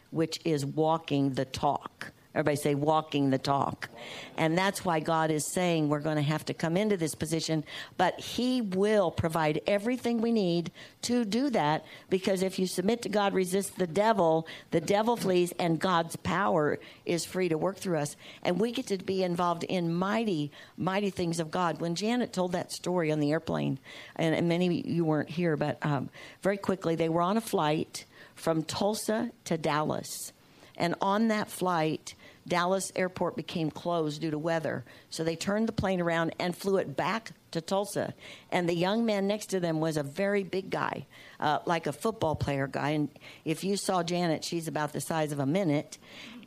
[0.09, 2.11] which is walking the talk.
[2.37, 3.89] Everybody say walking the talk.
[4.37, 7.63] And that's why God is saying we're going to have to come into this position,
[7.97, 10.71] but He will provide everything we need
[11.01, 15.51] to do that because if you submit to God, resist the devil, the devil flees,
[15.57, 18.15] and God's power is free to work through us.
[18.43, 21.81] And we get to be involved in mighty, mighty things of God.
[21.81, 23.79] When Janet told that story on the airplane,
[24.15, 26.11] and, and many of you weren't here, but um,
[26.43, 30.33] very quickly, they were on a flight from Tulsa to Dallas.
[30.77, 32.13] And on that flight,
[32.47, 34.85] Dallas airport became closed due to weather.
[35.09, 38.13] So they turned the plane around and flew it back to Tulsa.
[38.51, 41.05] And the young man next to them was a very big guy,
[41.39, 42.91] uh, like a football player guy.
[42.91, 43.09] And
[43.43, 45.97] if you saw Janet, she's about the size of a minute.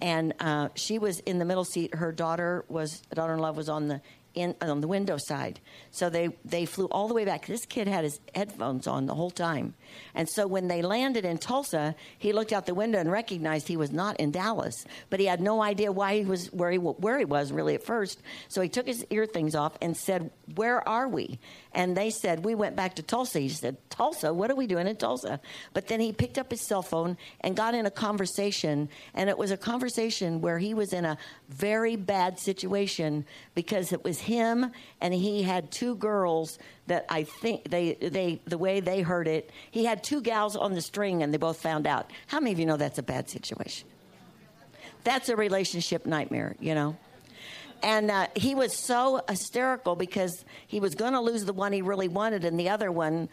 [0.01, 1.95] And uh, she was in the middle seat.
[1.95, 4.01] Her daughter was, daughter in law was on the
[4.35, 5.61] in on the window side.
[5.91, 7.47] So they they flew all the way back.
[7.47, 9.75] This kid had his headphones on the whole time,
[10.15, 13.77] and so when they landed in Tulsa, he looked out the window and recognized he
[13.77, 17.19] was not in Dallas, but he had no idea why he was where he where
[17.19, 18.21] he was really at first.
[18.49, 21.39] So he took his ear things off and said, "Where are we?"
[21.73, 23.39] And they said, We went back to Tulsa.
[23.39, 24.35] He said, Tulsa?
[24.35, 25.41] What are we doing in Tulsa?
[25.73, 28.89] But then he picked up his cell phone and got in a conversation.
[29.15, 31.17] And it was a conversation where he was in a
[31.49, 37.71] very bad situation because it was him, and he had two girls that I think
[37.71, 39.51] they they the way they heard it.
[39.71, 42.11] He had two gals on the string, and they both found out.
[42.27, 43.89] How many of you know that's a bad situation?
[45.05, 46.97] That's a relationship nightmare, you know.
[47.83, 51.83] And uh, he was so hysterical because he was going to lose the one he
[51.83, 53.29] really wanted, and the other one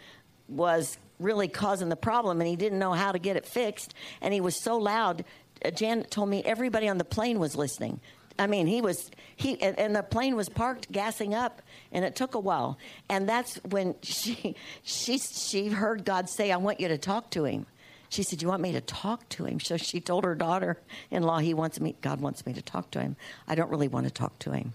[0.48, 3.94] was really causing the problem, and he didn't know how to get it fixed.
[4.22, 5.26] And he was so loud.
[5.64, 8.00] Uh, Janet told me everybody on the plane was listening.
[8.40, 12.16] I mean, he was he, and, and, the plane was parked, gassing up, and it
[12.16, 12.78] took a while.
[13.10, 17.46] And that's when she she she heard God say, "I want you to talk to
[17.46, 17.66] him."
[18.10, 21.54] She said, "You want me to talk to him?" So she told her daughter-in-law, "He
[21.54, 21.96] wants me.
[22.02, 23.15] God wants me to talk to him.
[23.48, 24.74] I don't really want to talk to him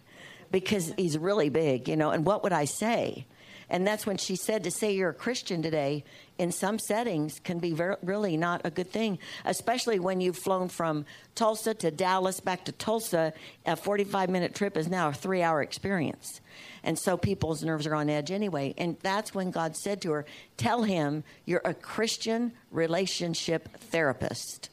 [0.51, 2.11] because he's really big, you know.
[2.11, 3.27] And what would I say?"
[3.73, 6.05] And that's when she said to say you're a Christian today
[6.37, 11.07] in some settings can be really not a good thing, especially when you've flown from
[11.35, 13.33] Tulsa to Dallas back to Tulsa.
[13.65, 16.43] A 45 minute trip is now a three hour experience.
[16.85, 18.75] And so people's nerves are on edge anyway.
[18.77, 20.27] And that's when God said to her,
[20.59, 24.69] Tell him you're a Christian relationship therapist.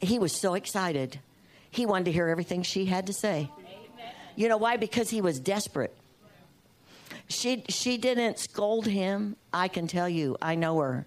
[0.00, 1.20] He was so excited.
[1.70, 3.50] He wanted to hear everything she had to say.
[4.36, 4.78] You know why?
[4.78, 5.94] Because he was desperate
[7.32, 9.36] she she didn't scold him.
[9.52, 11.06] I can tell you, I know her.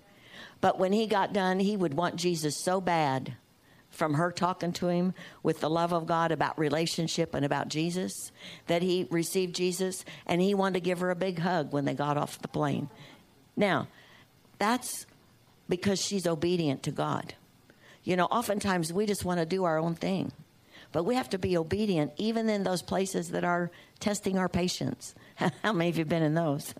[0.62, 3.36] But when he got done, he would want Jesus so bad
[3.90, 8.32] from her talking to him with the love of God about relationship and about Jesus
[8.68, 11.94] that he received Jesus and he wanted to give her a big hug when they
[11.94, 12.90] got off the plane.
[13.56, 13.88] Now,
[14.60, 15.06] that's
[15.70, 17.36] because she's obedient to God.
[18.04, 20.32] You know, oftentimes we just want to do our own thing.
[20.96, 25.14] But we have to be obedient even in those places that are testing our patience.
[25.36, 26.74] How many of you have been in those?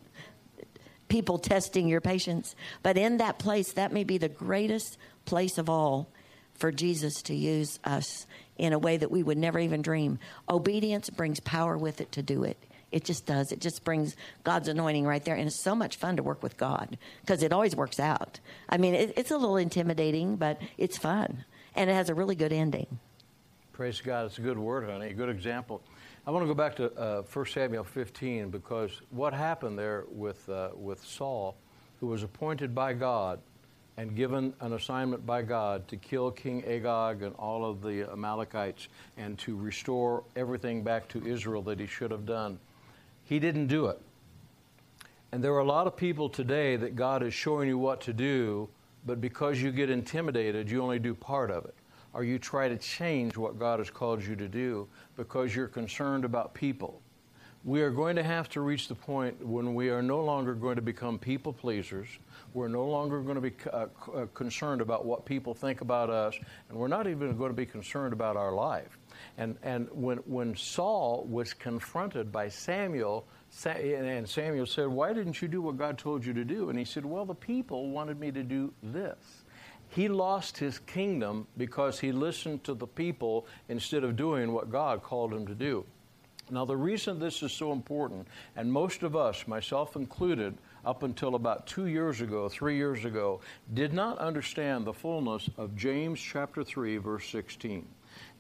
[1.10, 2.56] People testing your patience.
[2.82, 6.14] But in that place, that may be the greatest place of all
[6.54, 8.26] for Jesus to use us
[8.58, 10.18] in a way that we would never even dream.
[10.48, 12.56] Obedience brings power with it to do it.
[12.94, 13.52] It just does.
[13.52, 15.36] It just brings God's anointing right there.
[15.36, 18.40] And it's so much fun to work with God because it always works out.
[18.70, 21.44] I mean, it, it's a little intimidating, but it's fun.
[21.76, 22.98] And it has a really good ending.
[23.76, 24.28] Praise God.
[24.28, 25.08] It's a good word, honey.
[25.08, 25.82] A good example.
[26.26, 30.48] I want to go back to uh, 1 Samuel 15 because what happened there with,
[30.48, 31.58] uh, with Saul,
[32.00, 33.42] who was appointed by God
[33.98, 38.88] and given an assignment by God to kill King Agag and all of the Amalekites
[39.18, 42.58] and to restore everything back to Israel that he should have done.
[43.26, 44.02] He didn't do it.
[45.34, 48.14] And there are a lot of people today that God is showing you what to
[48.14, 48.70] do,
[49.06, 51.76] but because you get intimidated, you only do part of it
[52.16, 56.24] or you try to change what God has called you to do because you're concerned
[56.24, 57.02] about people.
[57.66, 60.78] We are going to have to reach the point when we are no longer going
[60.78, 62.08] to become people pleasers.
[62.54, 66.36] We're no longer going to be uh, uh, concerned about what people think about us,
[66.70, 68.98] and we're not even going to be concerned about our life.
[69.38, 73.26] And, and when, when Saul was confronted by Samuel,
[73.66, 76.70] and Samuel said, Why didn't you do what God told you to do?
[76.70, 79.44] And he said, Well, the people wanted me to do this.
[79.96, 85.02] He lost his kingdom because he listened to the people instead of doing what God
[85.02, 85.86] called him to do.
[86.52, 88.28] Now, the reason this is so important,
[88.58, 93.40] and most of us, myself included, up until about two years ago, three years ago,
[93.74, 97.88] did not understand the fullness of James chapter 3, verse 16.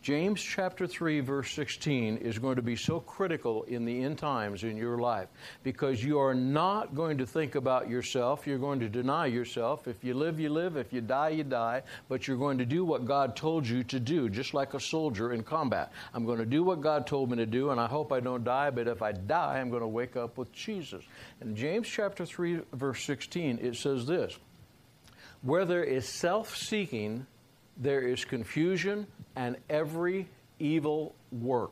[0.05, 4.63] James chapter 3, verse 16 is going to be so critical in the end times
[4.63, 5.29] in your life
[5.63, 8.45] because you are not going to think about yourself.
[8.45, 9.87] You're going to deny yourself.
[9.87, 10.77] If you live, you live.
[10.77, 11.81] If you die, you die.
[12.07, 15.33] But you're going to do what God told you to do, just like a soldier
[15.33, 15.91] in combat.
[16.13, 18.43] I'm going to do what God told me to do, and I hope I don't
[18.43, 21.03] die, but if I die, I'm going to wake up with Jesus.
[21.41, 24.37] In James chapter 3, verse 16, it says this
[25.41, 27.25] Where there is self seeking,
[27.77, 30.27] there is confusion and every
[30.59, 31.71] evil work.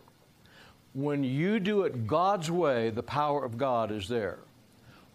[0.94, 4.40] When you do it God's way, the power of God is there.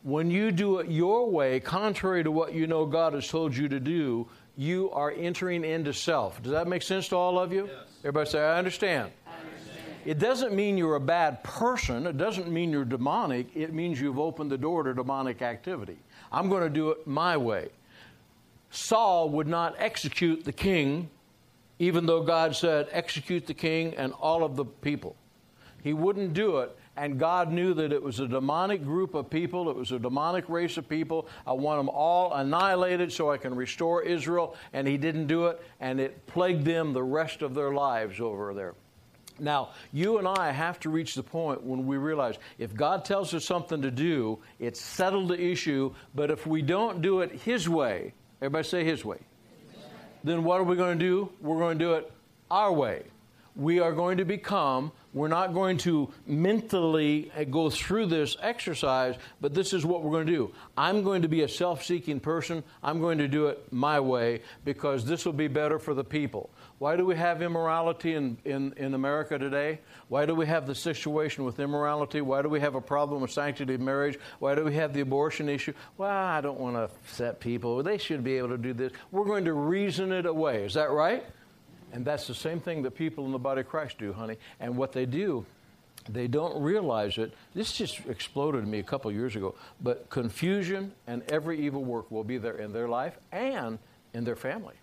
[0.03, 3.69] When you do it your way, contrary to what you know God has told you
[3.69, 6.43] to do, you are entering into self.
[6.43, 7.67] Does that make sense to all of you?
[7.67, 7.77] Yes.
[8.01, 9.13] Everybody say, I understand.
[9.27, 9.79] I understand.
[10.05, 12.07] It doesn't mean you're a bad person.
[12.07, 13.55] It doesn't mean you're demonic.
[13.55, 15.99] It means you've opened the door to demonic activity.
[16.33, 17.69] I'm going to do it my way.
[18.71, 21.11] Saul would not execute the king,
[21.79, 25.17] even though God said, execute the king and all of the people.
[25.83, 29.71] He wouldn't do it, and God knew that it was a demonic group of people,
[29.71, 31.29] it was a demonic race of people.
[31.47, 35.63] I want them all annihilated so I can restore Israel, and He didn't do it,
[35.81, 38.75] and it plagued them the rest of their lives over there.
[39.39, 43.33] Now, you and I have to reach the point when we realize if God tells
[43.35, 47.69] us something to do, it's settled the issue, but if we don't do it His
[47.69, 49.19] way, Everybody say His way.
[50.25, 51.31] Then what are we going to do?
[51.41, 52.13] We're going to do it
[52.51, 53.05] our way.
[53.57, 59.17] We are going to become, We're not going to mentally uh, go through this exercise,
[59.41, 60.55] but this is what we're going to do.
[60.77, 62.63] I'm going to be a self seeking person.
[62.85, 66.51] I'm going to do it my way because this will be better for the people.
[66.79, 69.81] Why do we have immorality in, in, in America today?
[70.07, 72.21] Why do we have the situation with immorality?
[72.21, 74.21] Why do we have a problem with sanctity of marriage?
[74.39, 75.73] Why do we have the abortion issue?
[75.97, 77.83] Well, I don't want to upset people.
[77.83, 78.93] They should be able to do this.
[79.11, 80.63] We're going to reason it away.
[80.63, 81.25] Is that right?
[81.93, 84.37] And that's the same thing that people in the body of Christ do, honey.
[84.61, 85.47] And what they do,
[86.09, 87.33] they don't realize it.
[87.55, 89.55] This just exploded in me a couple years ago.
[89.81, 93.79] But confusion and every evil work will be there in their life and
[94.15, 94.75] in their family.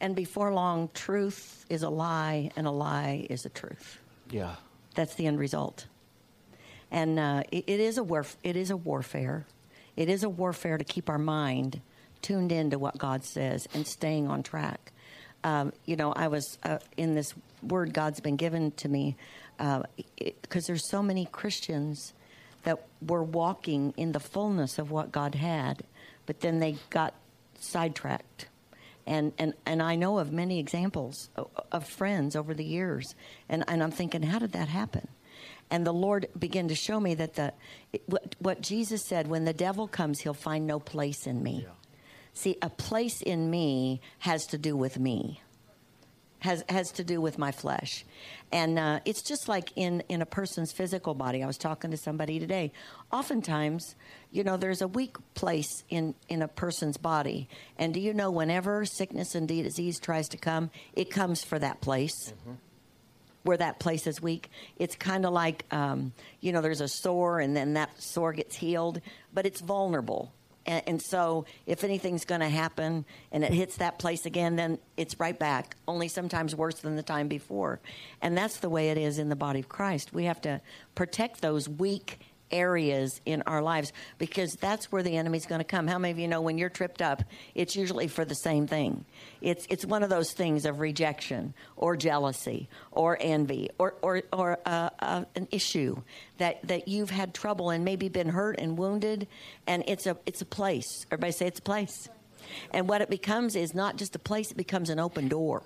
[0.00, 3.98] And before long, truth is a lie, and a lie is a truth.
[4.30, 4.56] Yeah.
[4.94, 5.86] That's the end result.
[6.90, 9.46] And uh, it, it is a warf- it is a warfare.
[9.96, 11.80] It is a warfare to keep our mind
[12.20, 14.92] tuned into what God says and staying on track.
[15.46, 17.32] Um, you know, I was uh, in this
[17.62, 19.16] word God's been given to me
[19.56, 22.12] because uh, there's so many Christians
[22.64, 25.84] that were walking in the fullness of what God had,
[26.26, 27.14] but then they got
[27.60, 28.48] sidetracked
[29.06, 31.30] and, and, and I know of many examples
[31.70, 33.14] of, friends over the years.
[33.48, 35.06] And, and I'm thinking, how did that happen?
[35.70, 37.52] And the Lord began to show me that the
[38.06, 41.64] what, what Jesus said, when the devil comes, he'll find no place in me.
[41.66, 41.72] Yeah.
[42.36, 45.40] See, a place in me has to do with me
[46.40, 48.04] has has to do with my flesh,
[48.52, 51.42] and uh, it's just like in in a person's physical body.
[51.42, 52.72] I was talking to somebody today.
[53.10, 53.96] Oftentimes,
[54.30, 58.30] you know, there's a weak place in in a person's body, and do you know
[58.30, 62.32] whenever sickness and disease tries to come, it comes for that place.
[62.32, 62.52] Mm-hmm
[63.42, 64.50] where that place is weak.
[64.76, 68.56] It's kind of like, um, you know, there's a sore and then that sore gets
[68.56, 69.00] healed,
[69.32, 70.32] but it's vulnerable.
[70.66, 74.78] And, and so, if anything's going to happen and it hits that place again, then
[74.96, 77.80] it's right back, only sometimes worse than the time before.
[78.20, 80.12] And that's the way it is in the body of Christ.
[80.12, 80.60] We have to
[80.94, 82.18] protect those weak
[82.50, 85.86] areas in our lives because that's where the enemy's going to come.
[85.86, 87.22] How many of you know when you're tripped up,
[87.54, 89.04] it's usually for the same thing?
[89.40, 94.58] It's it's one of those things of rejection or jealousy or envy or or, or
[94.64, 96.02] uh, uh, an issue
[96.38, 99.26] that that you've had trouble and maybe been hurt and wounded,
[99.66, 101.06] and it's a it's a place.
[101.10, 102.08] Everybody say it's a place.
[102.70, 105.62] And what it becomes is not just a place; it becomes an open door.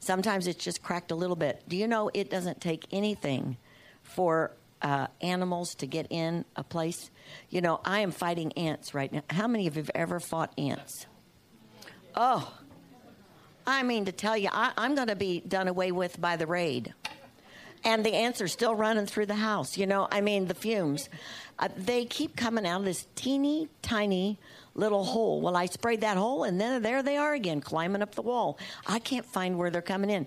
[0.00, 1.62] Sometimes it's just cracked a little bit.
[1.68, 3.58] Do you know it doesn't take anything
[4.02, 4.52] for
[4.82, 7.10] uh, animals to get in a place.
[7.48, 9.22] You know, I am fighting ants right now.
[9.30, 11.06] How many of you have ever fought ants?
[12.14, 12.52] Oh,
[13.66, 16.46] I mean to tell you, I, I'm going to be done away with by the
[16.46, 16.94] raid.
[17.82, 19.78] And the ants are still running through the house.
[19.78, 21.08] You know, I mean, the fumes.
[21.58, 24.38] Uh, they keep coming out of this teeny tiny
[24.74, 25.40] little hole.
[25.40, 28.58] Well, I sprayed that hole, and then there they are again, climbing up the wall.
[28.86, 30.26] I can't find where they're coming in.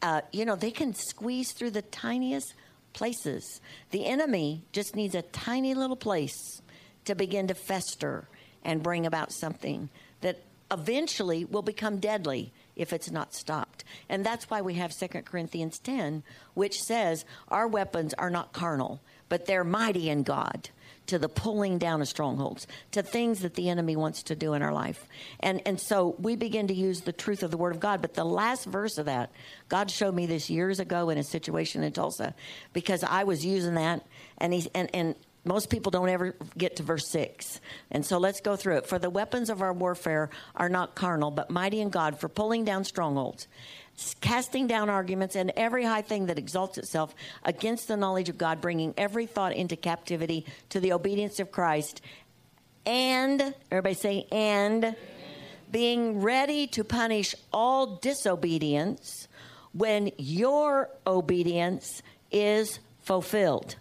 [0.00, 2.54] Uh, you know, they can squeeze through the tiniest
[2.94, 3.60] places.
[3.90, 6.62] The enemy just needs a tiny little place
[7.04, 8.28] to begin to fester
[8.64, 9.90] and bring about something
[10.22, 13.84] that eventually will become deadly if it's not stopped.
[14.08, 16.22] And that's why we have 2 Corinthians 10,
[16.54, 20.70] which says, Our weapons are not carnal, but they're mighty in God
[21.06, 24.62] to the pulling down of strongholds, to things that the enemy wants to do in
[24.62, 25.06] our life.
[25.40, 28.00] And, and so we begin to use the truth of the Word of God.
[28.00, 29.30] But the last verse of that,
[29.68, 32.34] God showed me this years ago in a situation in Tulsa
[32.72, 34.04] because I was using that.
[34.38, 35.14] And, he's, and, and
[35.44, 37.60] most people don't ever get to verse 6.
[37.90, 38.86] And so let's go through it.
[38.86, 42.64] For the weapons of our warfare are not carnal, but mighty in God for pulling
[42.64, 43.46] down strongholds
[44.20, 47.14] casting down arguments and every high thing that exalts itself
[47.44, 52.00] against the knowledge of God, bringing every thought into captivity to the obedience of Christ,
[52.86, 54.96] and, everybody say, and,
[55.70, 59.26] being ready to punish all disobedience
[59.72, 63.76] when your obedience is fulfilled.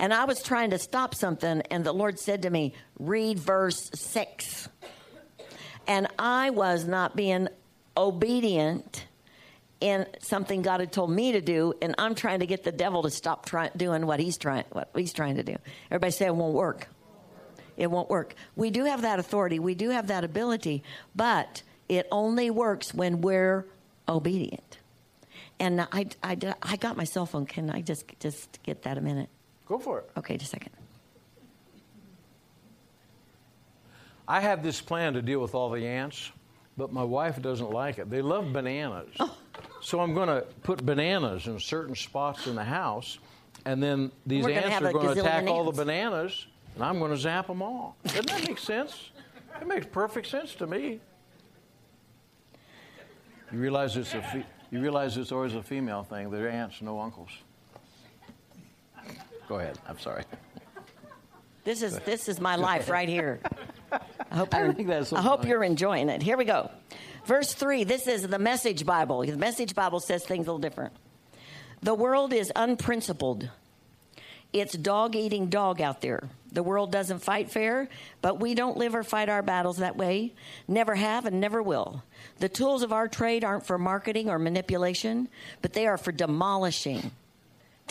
[0.00, 3.90] And I was trying to stop something, and the Lord said to me, Read verse
[3.94, 4.70] 6.
[5.86, 7.48] And I was not being
[7.94, 9.04] obedient
[9.78, 13.02] in something God had told me to do, and I'm trying to get the devil
[13.02, 15.56] to stop trying doing what he's trying what he's trying to do.
[15.90, 16.88] Everybody say it won't work.
[17.76, 18.34] It won't work.
[18.56, 19.58] We do have that authority.
[19.58, 20.82] We do have that ability,
[21.14, 23.66] but it only works when we're
[24.08, 24.78] obedient.
[25.58, 27.44] And I, I, I got my cell phone.
[27.44, 29.28] Can I just just get that a minute?
[29.70, 30.10] Go for it.
[30.18, 30.72] Okay, just a second.
[34.28, 36.30] I have this plan to deal with all the ants
[36.80, 38.08] but my wife doesn't like it.
[38.08, 39.10] They love bananas.
[39.20, 39.36] Oh.
[39.82, 43.18] So I'm going to put bananas in certain spots in the house,
[43.66, 45.50] and then these We're ants are going to attack ants.
[45.50, 47.96] all the bananas, and I'm going to zap them all.
[48.04, 49.10] Doesn't that make sense?
[49.60, 51.00] It makes perfect sense to me.
[53.52, 56.30] You realize it's a You realize it's always a female thing.
[56.30, 57.30] They're aunts, no uncles.
[59.50, 59.80] Go ahead.
[59.88, 60.22] I'm sorry.
[61.64, 63.40] This is this is my life right here.
[64.30, 65.50] I hope you're, think that's so I hope funny.
[65.50, 66.22] you're enjoying it.
[66.22, 66.70] Here we go.
[67.24, 67.82] Verse 3.
[67.82, 69.22] This is the Message Bible.
[69.22, 70.92] The Message Bible says things a little different.
[71.82, 73.50] The world is unprincipled.
[74.52, 76.28] It's dog eating dog out there.
[76.52, 77.88] The world doesn't fight fair,
[78.22, 80.32] but we don't live or fight our battles that way.
[80.68, 82.04] Never have and never will.
[82.38, 85.28] The tools of our trade aren't for marketing or manipulation,
[85.60, 87.10] but they are for demolishing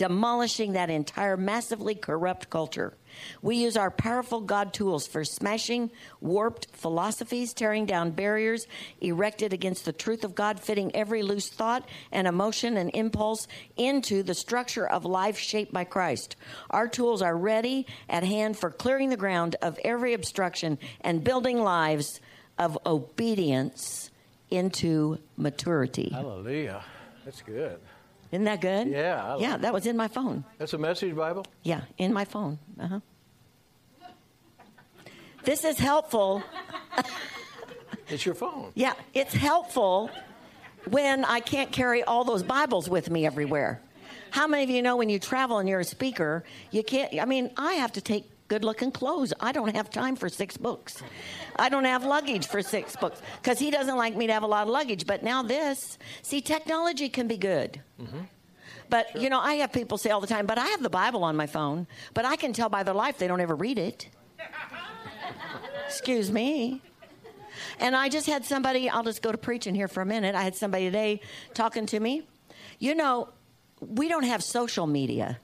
[0.00, 2.96] demolishing that entire massively corrupt culture.
[3.42, 5.90] We use our powerful God tools for smashing
[6.22, 8.66] warped philosophies, tearing down barriers
[9.02, 13.46] erected against the truth of God, fitting every loose thought and emotion and impulse
[13.76, 16.34] into the structure of life shaped by Christ.
[16.70, 21.62] Our tools are ready at hand for clearing the ground of every obstruction and building
[21.62, 22.22] lives
[22.58, 24.10] of obedience
[24.48, 26.08] into maturity.
[26.10, 26.82] Hallelujah.
[27.26, 27.78] That's good.
[28.32, 28.88] Isn't that good?
[28.88, 30.44] Yeah, like yeah, that was in my phone.
[30.58, 31.44] That's a message Bible?
[31.62, 32.58] Yeah, in my phone.
[32.78, 33.00] Uh huh.
[35.44, 36.42] This is helpful.
[38.10, 38.72] It's your phone.
[38.74, 40.10] Yeah, it's helpful
[40.88, 43.80] when I can't carry all those Bibles with me everywhere.
[44.30, 47.20] How many of you know when you travel and you're a speaker, you can't?
[47.20, 49.32] I mean, I have to take good looking clothes.
[49.38, 51.02] I don't have time for six books.
[51.56, 54.46] I don't have luggage for six books because he doesn't like me to have a
[54.48, 55.06] lot of luggage.
[55.06, 57.80] But now this, see, technology can be good.
[58.02, 58.22] Mm-hmm.
[58.90, 61.22] But, you know, I have people say all the time, but I have the Bible
[61.22, 64.08] on my phone, but I can tell by their life they don't ever read it.
[65.86, 66.82] Excuse me.
[67.78, 70.34] And I just had somebody, I'll just go to preaching here for a minute.
[70.34, 71.20] I had somebody today
[71.54, 72.26] talking to me.
[72.80, 73.28] You know,
[73.80, 75.38] we don't have social media,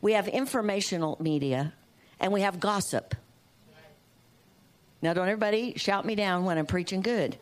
[0.00, 1.72] we have informational media,
[2.22, 3.14] and we have gossip.
[5.02, 7.36] Now, don't everybody shout me down when I'm preaching good.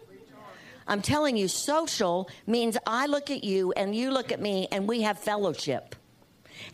[0.89, 4.89] I'm telling you, social means I look at you and you look at me and
[4.89, 5.95] we have fellowship.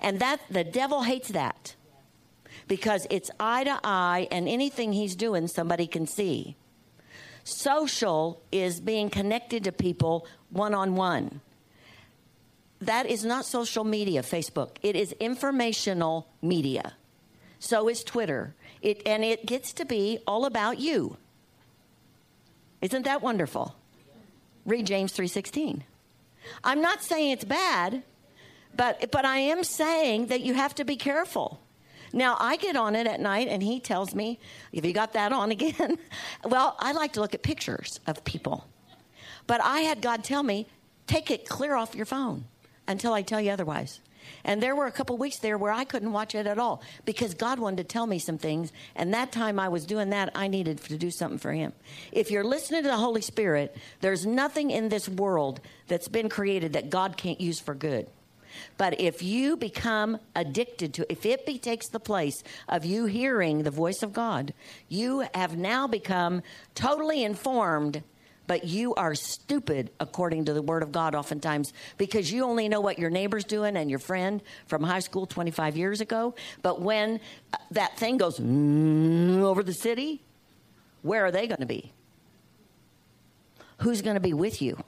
[0.01, 1.75] And that the devil hates that
[2.69, 6.57] because it's eye to eye and anything he's doing somebody can see.
[7.45, 11.41] Social is being connected to people one on one.
[12.81, 14.77] That is not social media, Facebook.
[14.83, 16.95] It is informational media.
[17.67, 18.55] So is Twitter.
[18.81, 21.17] It, and it gets to be all about you.
[22.81, 23.75] Isn't that wonderful?
[24.65, 25.83] Read James 3:16.
[26.63, 28.05] I'm not saying it's bad,
[28.77, 31.61] but but I am saying that you have to be careful.
[32.13, 34.39] Now I get on it at night and he tells me,
[34.73, 35.99] "Have you got that on again?"
[36.45, 38.69] well, I like to look at pictures of people.
[39.49, 40.69] But I had God tell me,
[41.09, 42.45] "Take it clear off your phone
[42.87, 43.99] until I tell you otherwise."
[44.45, 47.35] And there were a couple weeks there where I couldn't watch it at all because
[47.35, 48.73] God wanted to tell me some things.
[48.95, 51.73] And that time I was doing that, I needed to do something for Him.
[52.13, 56.75] If you're listening to the Holy Spirit, there's nothing in this world that's been created
[56.75, 58.07] that God can't use for good.
[58.79, 63.63] But if you become addicted to, if it be, takes the place of you hearing
[63.63, 64.55] the voice of God,
[64.89, 66.43] you have now become
[66.75, 68.03] totally informed,
[68.47, 72.81] but you are stupid according to the Word of God oftentimes because you only know
[72.81, 76.35] what your neighbor's doing and your friend from high school 25 years ago.
[76.63, 77.21] But when
[77.53, 80.23] uh, that thing goes mm, over the city,
[81.03, 81.93] where are they going to be?
[83.79, 84.79] Who's going to be with you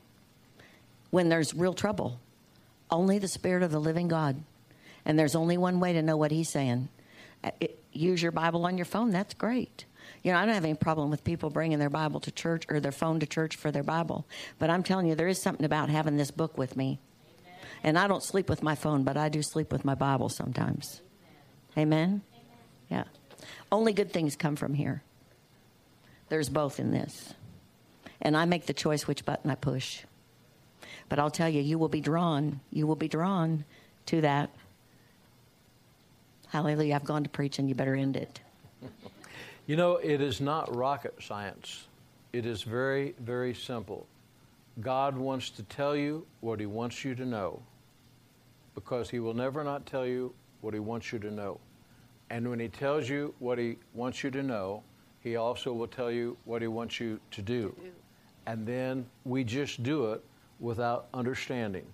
[1.10, 2.20] when there's real trouble?
[2.90, 4.42] Only the Spirit of the living God.
[5.04, 6.88] And there's only one way to know what He's saying.
[7.44, 9.10] Uh, it- use your Bible on your phone.
[9.10, 9.84] That's great.
[10.28, 12.80] You know, I don't have any problem with people bringing their Bible to church or
[12.80, 14.26] their phone to church for their Bible.
[14.58, 16.98] But I'm telling you, there is something about having this book with me.
[17.82, 21.00] And I don't sleep with my phone, but I do sleep with my Bible sometimes.
[21.78, 22.20] Amen?
[22.90, 23.04] Yeah.
[23.72, 25.02] Only good things come from here.
[26.28, 27.32] There's both in this.
[28.20, 30.02] And I make the choice which button I push.
[31.08, 32.60] But I'll tell you, you will be drawn.
[32.70, 33.64] You will be drawn
[34.04, 34.50] to that.
[36.48, 36.96] Hallelujah.
[36.96, 38.40] I've gone to preach, and you better end it.
[39.68, 41.88] You know, it is not rocket science.
[42.32, 44.06] It is very, very simple.
[44.80, 47.60] God wants to tell you what He wants you to know
[48.74, 51.60] because He will never not tell you what He wants you to know.
[52.30, 54.82] And when He tells you what He wants you to know,
[55.20, 57.76] He also will tell you what He wants you to do.
[58.46, 60.24] And then we just do it
[60.60, 61.84] without understanding.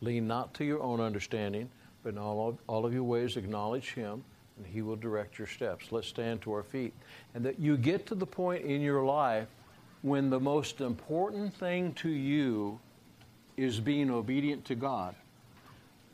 [0.00, 1.70] Lean not to your own understanding,
[2.04, 4.22] but in all of, all of your ways acknowledge Him,
[4.62, 5.90] and He will direct your steps.
[5.90, 6.92] Let's stand to our feet.
[7.34, 9.48] And that you get to the point in your life
[10.02, 12.78] when the most important thing to you
[13.56, 15.14] is being obedient to God,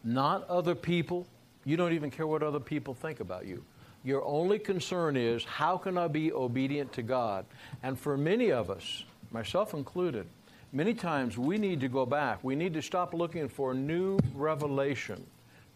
[0.03, 1.26] not other people.
[1.64, 3.64] You don't even care what other people think about you.
[4.05, 7.44] Your only concern is how can I be obedient to God?
[7.82, 10.26] And for many of us, myself included,
[10.72, 12.42] Many times we need to go back.
[12.42, 15.24] We need to stop looking for new revelation,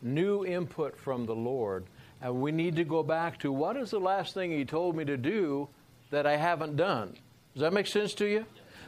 [0.02, 1.86] new input from the Lord,
[2.22, 5.04] and we need to go back to what is the last thing He told me
[5.04, 5.68] to do
[6.10, 7.16] that I haven't done.
[7.54, 8.44] Does that make sense to you?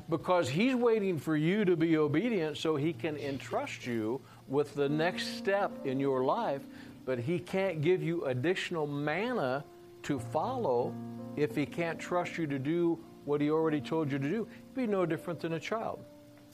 [0.09, 4.89] Because He's waiting for you to be obedient so He can entrust you with the
[4.89, 6.63] next step in your life,
[7.05, 9.65] but He can't give you additional manna
[10.05, 10.95] to follow
[11.37, 14.47] if He can't trust you to do what He already told you to do.
[14.51, 16.01] It'd be no different than a child.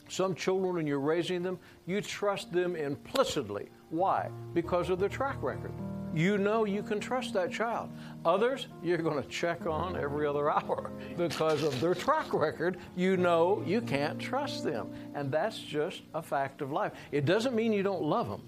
[0.09, 3.69] Some children, when you're raising them, you trust them implicitly.
[3.91, 4.31] Why?
[4.55, 5.73] Because of their track record.
[6.19, 7.91] You know you can trust that child.
[8.25, 12.79] Others, you're going to check on every other hour because of their track record.
[12.97, 14.93] You know you can't trust them.
[15.15, 16.91] And that's just a fact of life.
[17.13, 18.43] It doesn't mean you don't love them,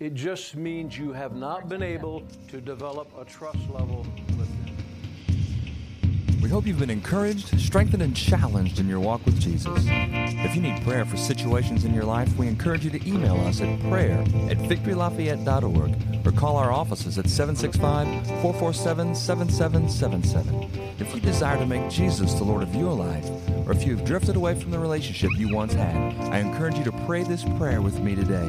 [0.00, 4.04] it just means you have not been able to develop a trust level
[4.36, 4.76] with them.
[6.42, 9.86] We hope you've been encouraged, strengthened, and challenged in your walk with Jesus.
[10.46, 13.60] If you need prayer for situations in your life, we encourage you to email us
[13.60, 18.06] at prayer at victorylafayette.org or call our offices at 765
[18.42, 20.70] 447 7777.
[21.00, 23.28] If you desire to make Jesus the Lord of your life,
[23.66, 25.96] or if you've drifted away from the relationship you once had,
[26.32, 28.48] I encourage you to pray this prayer with me today.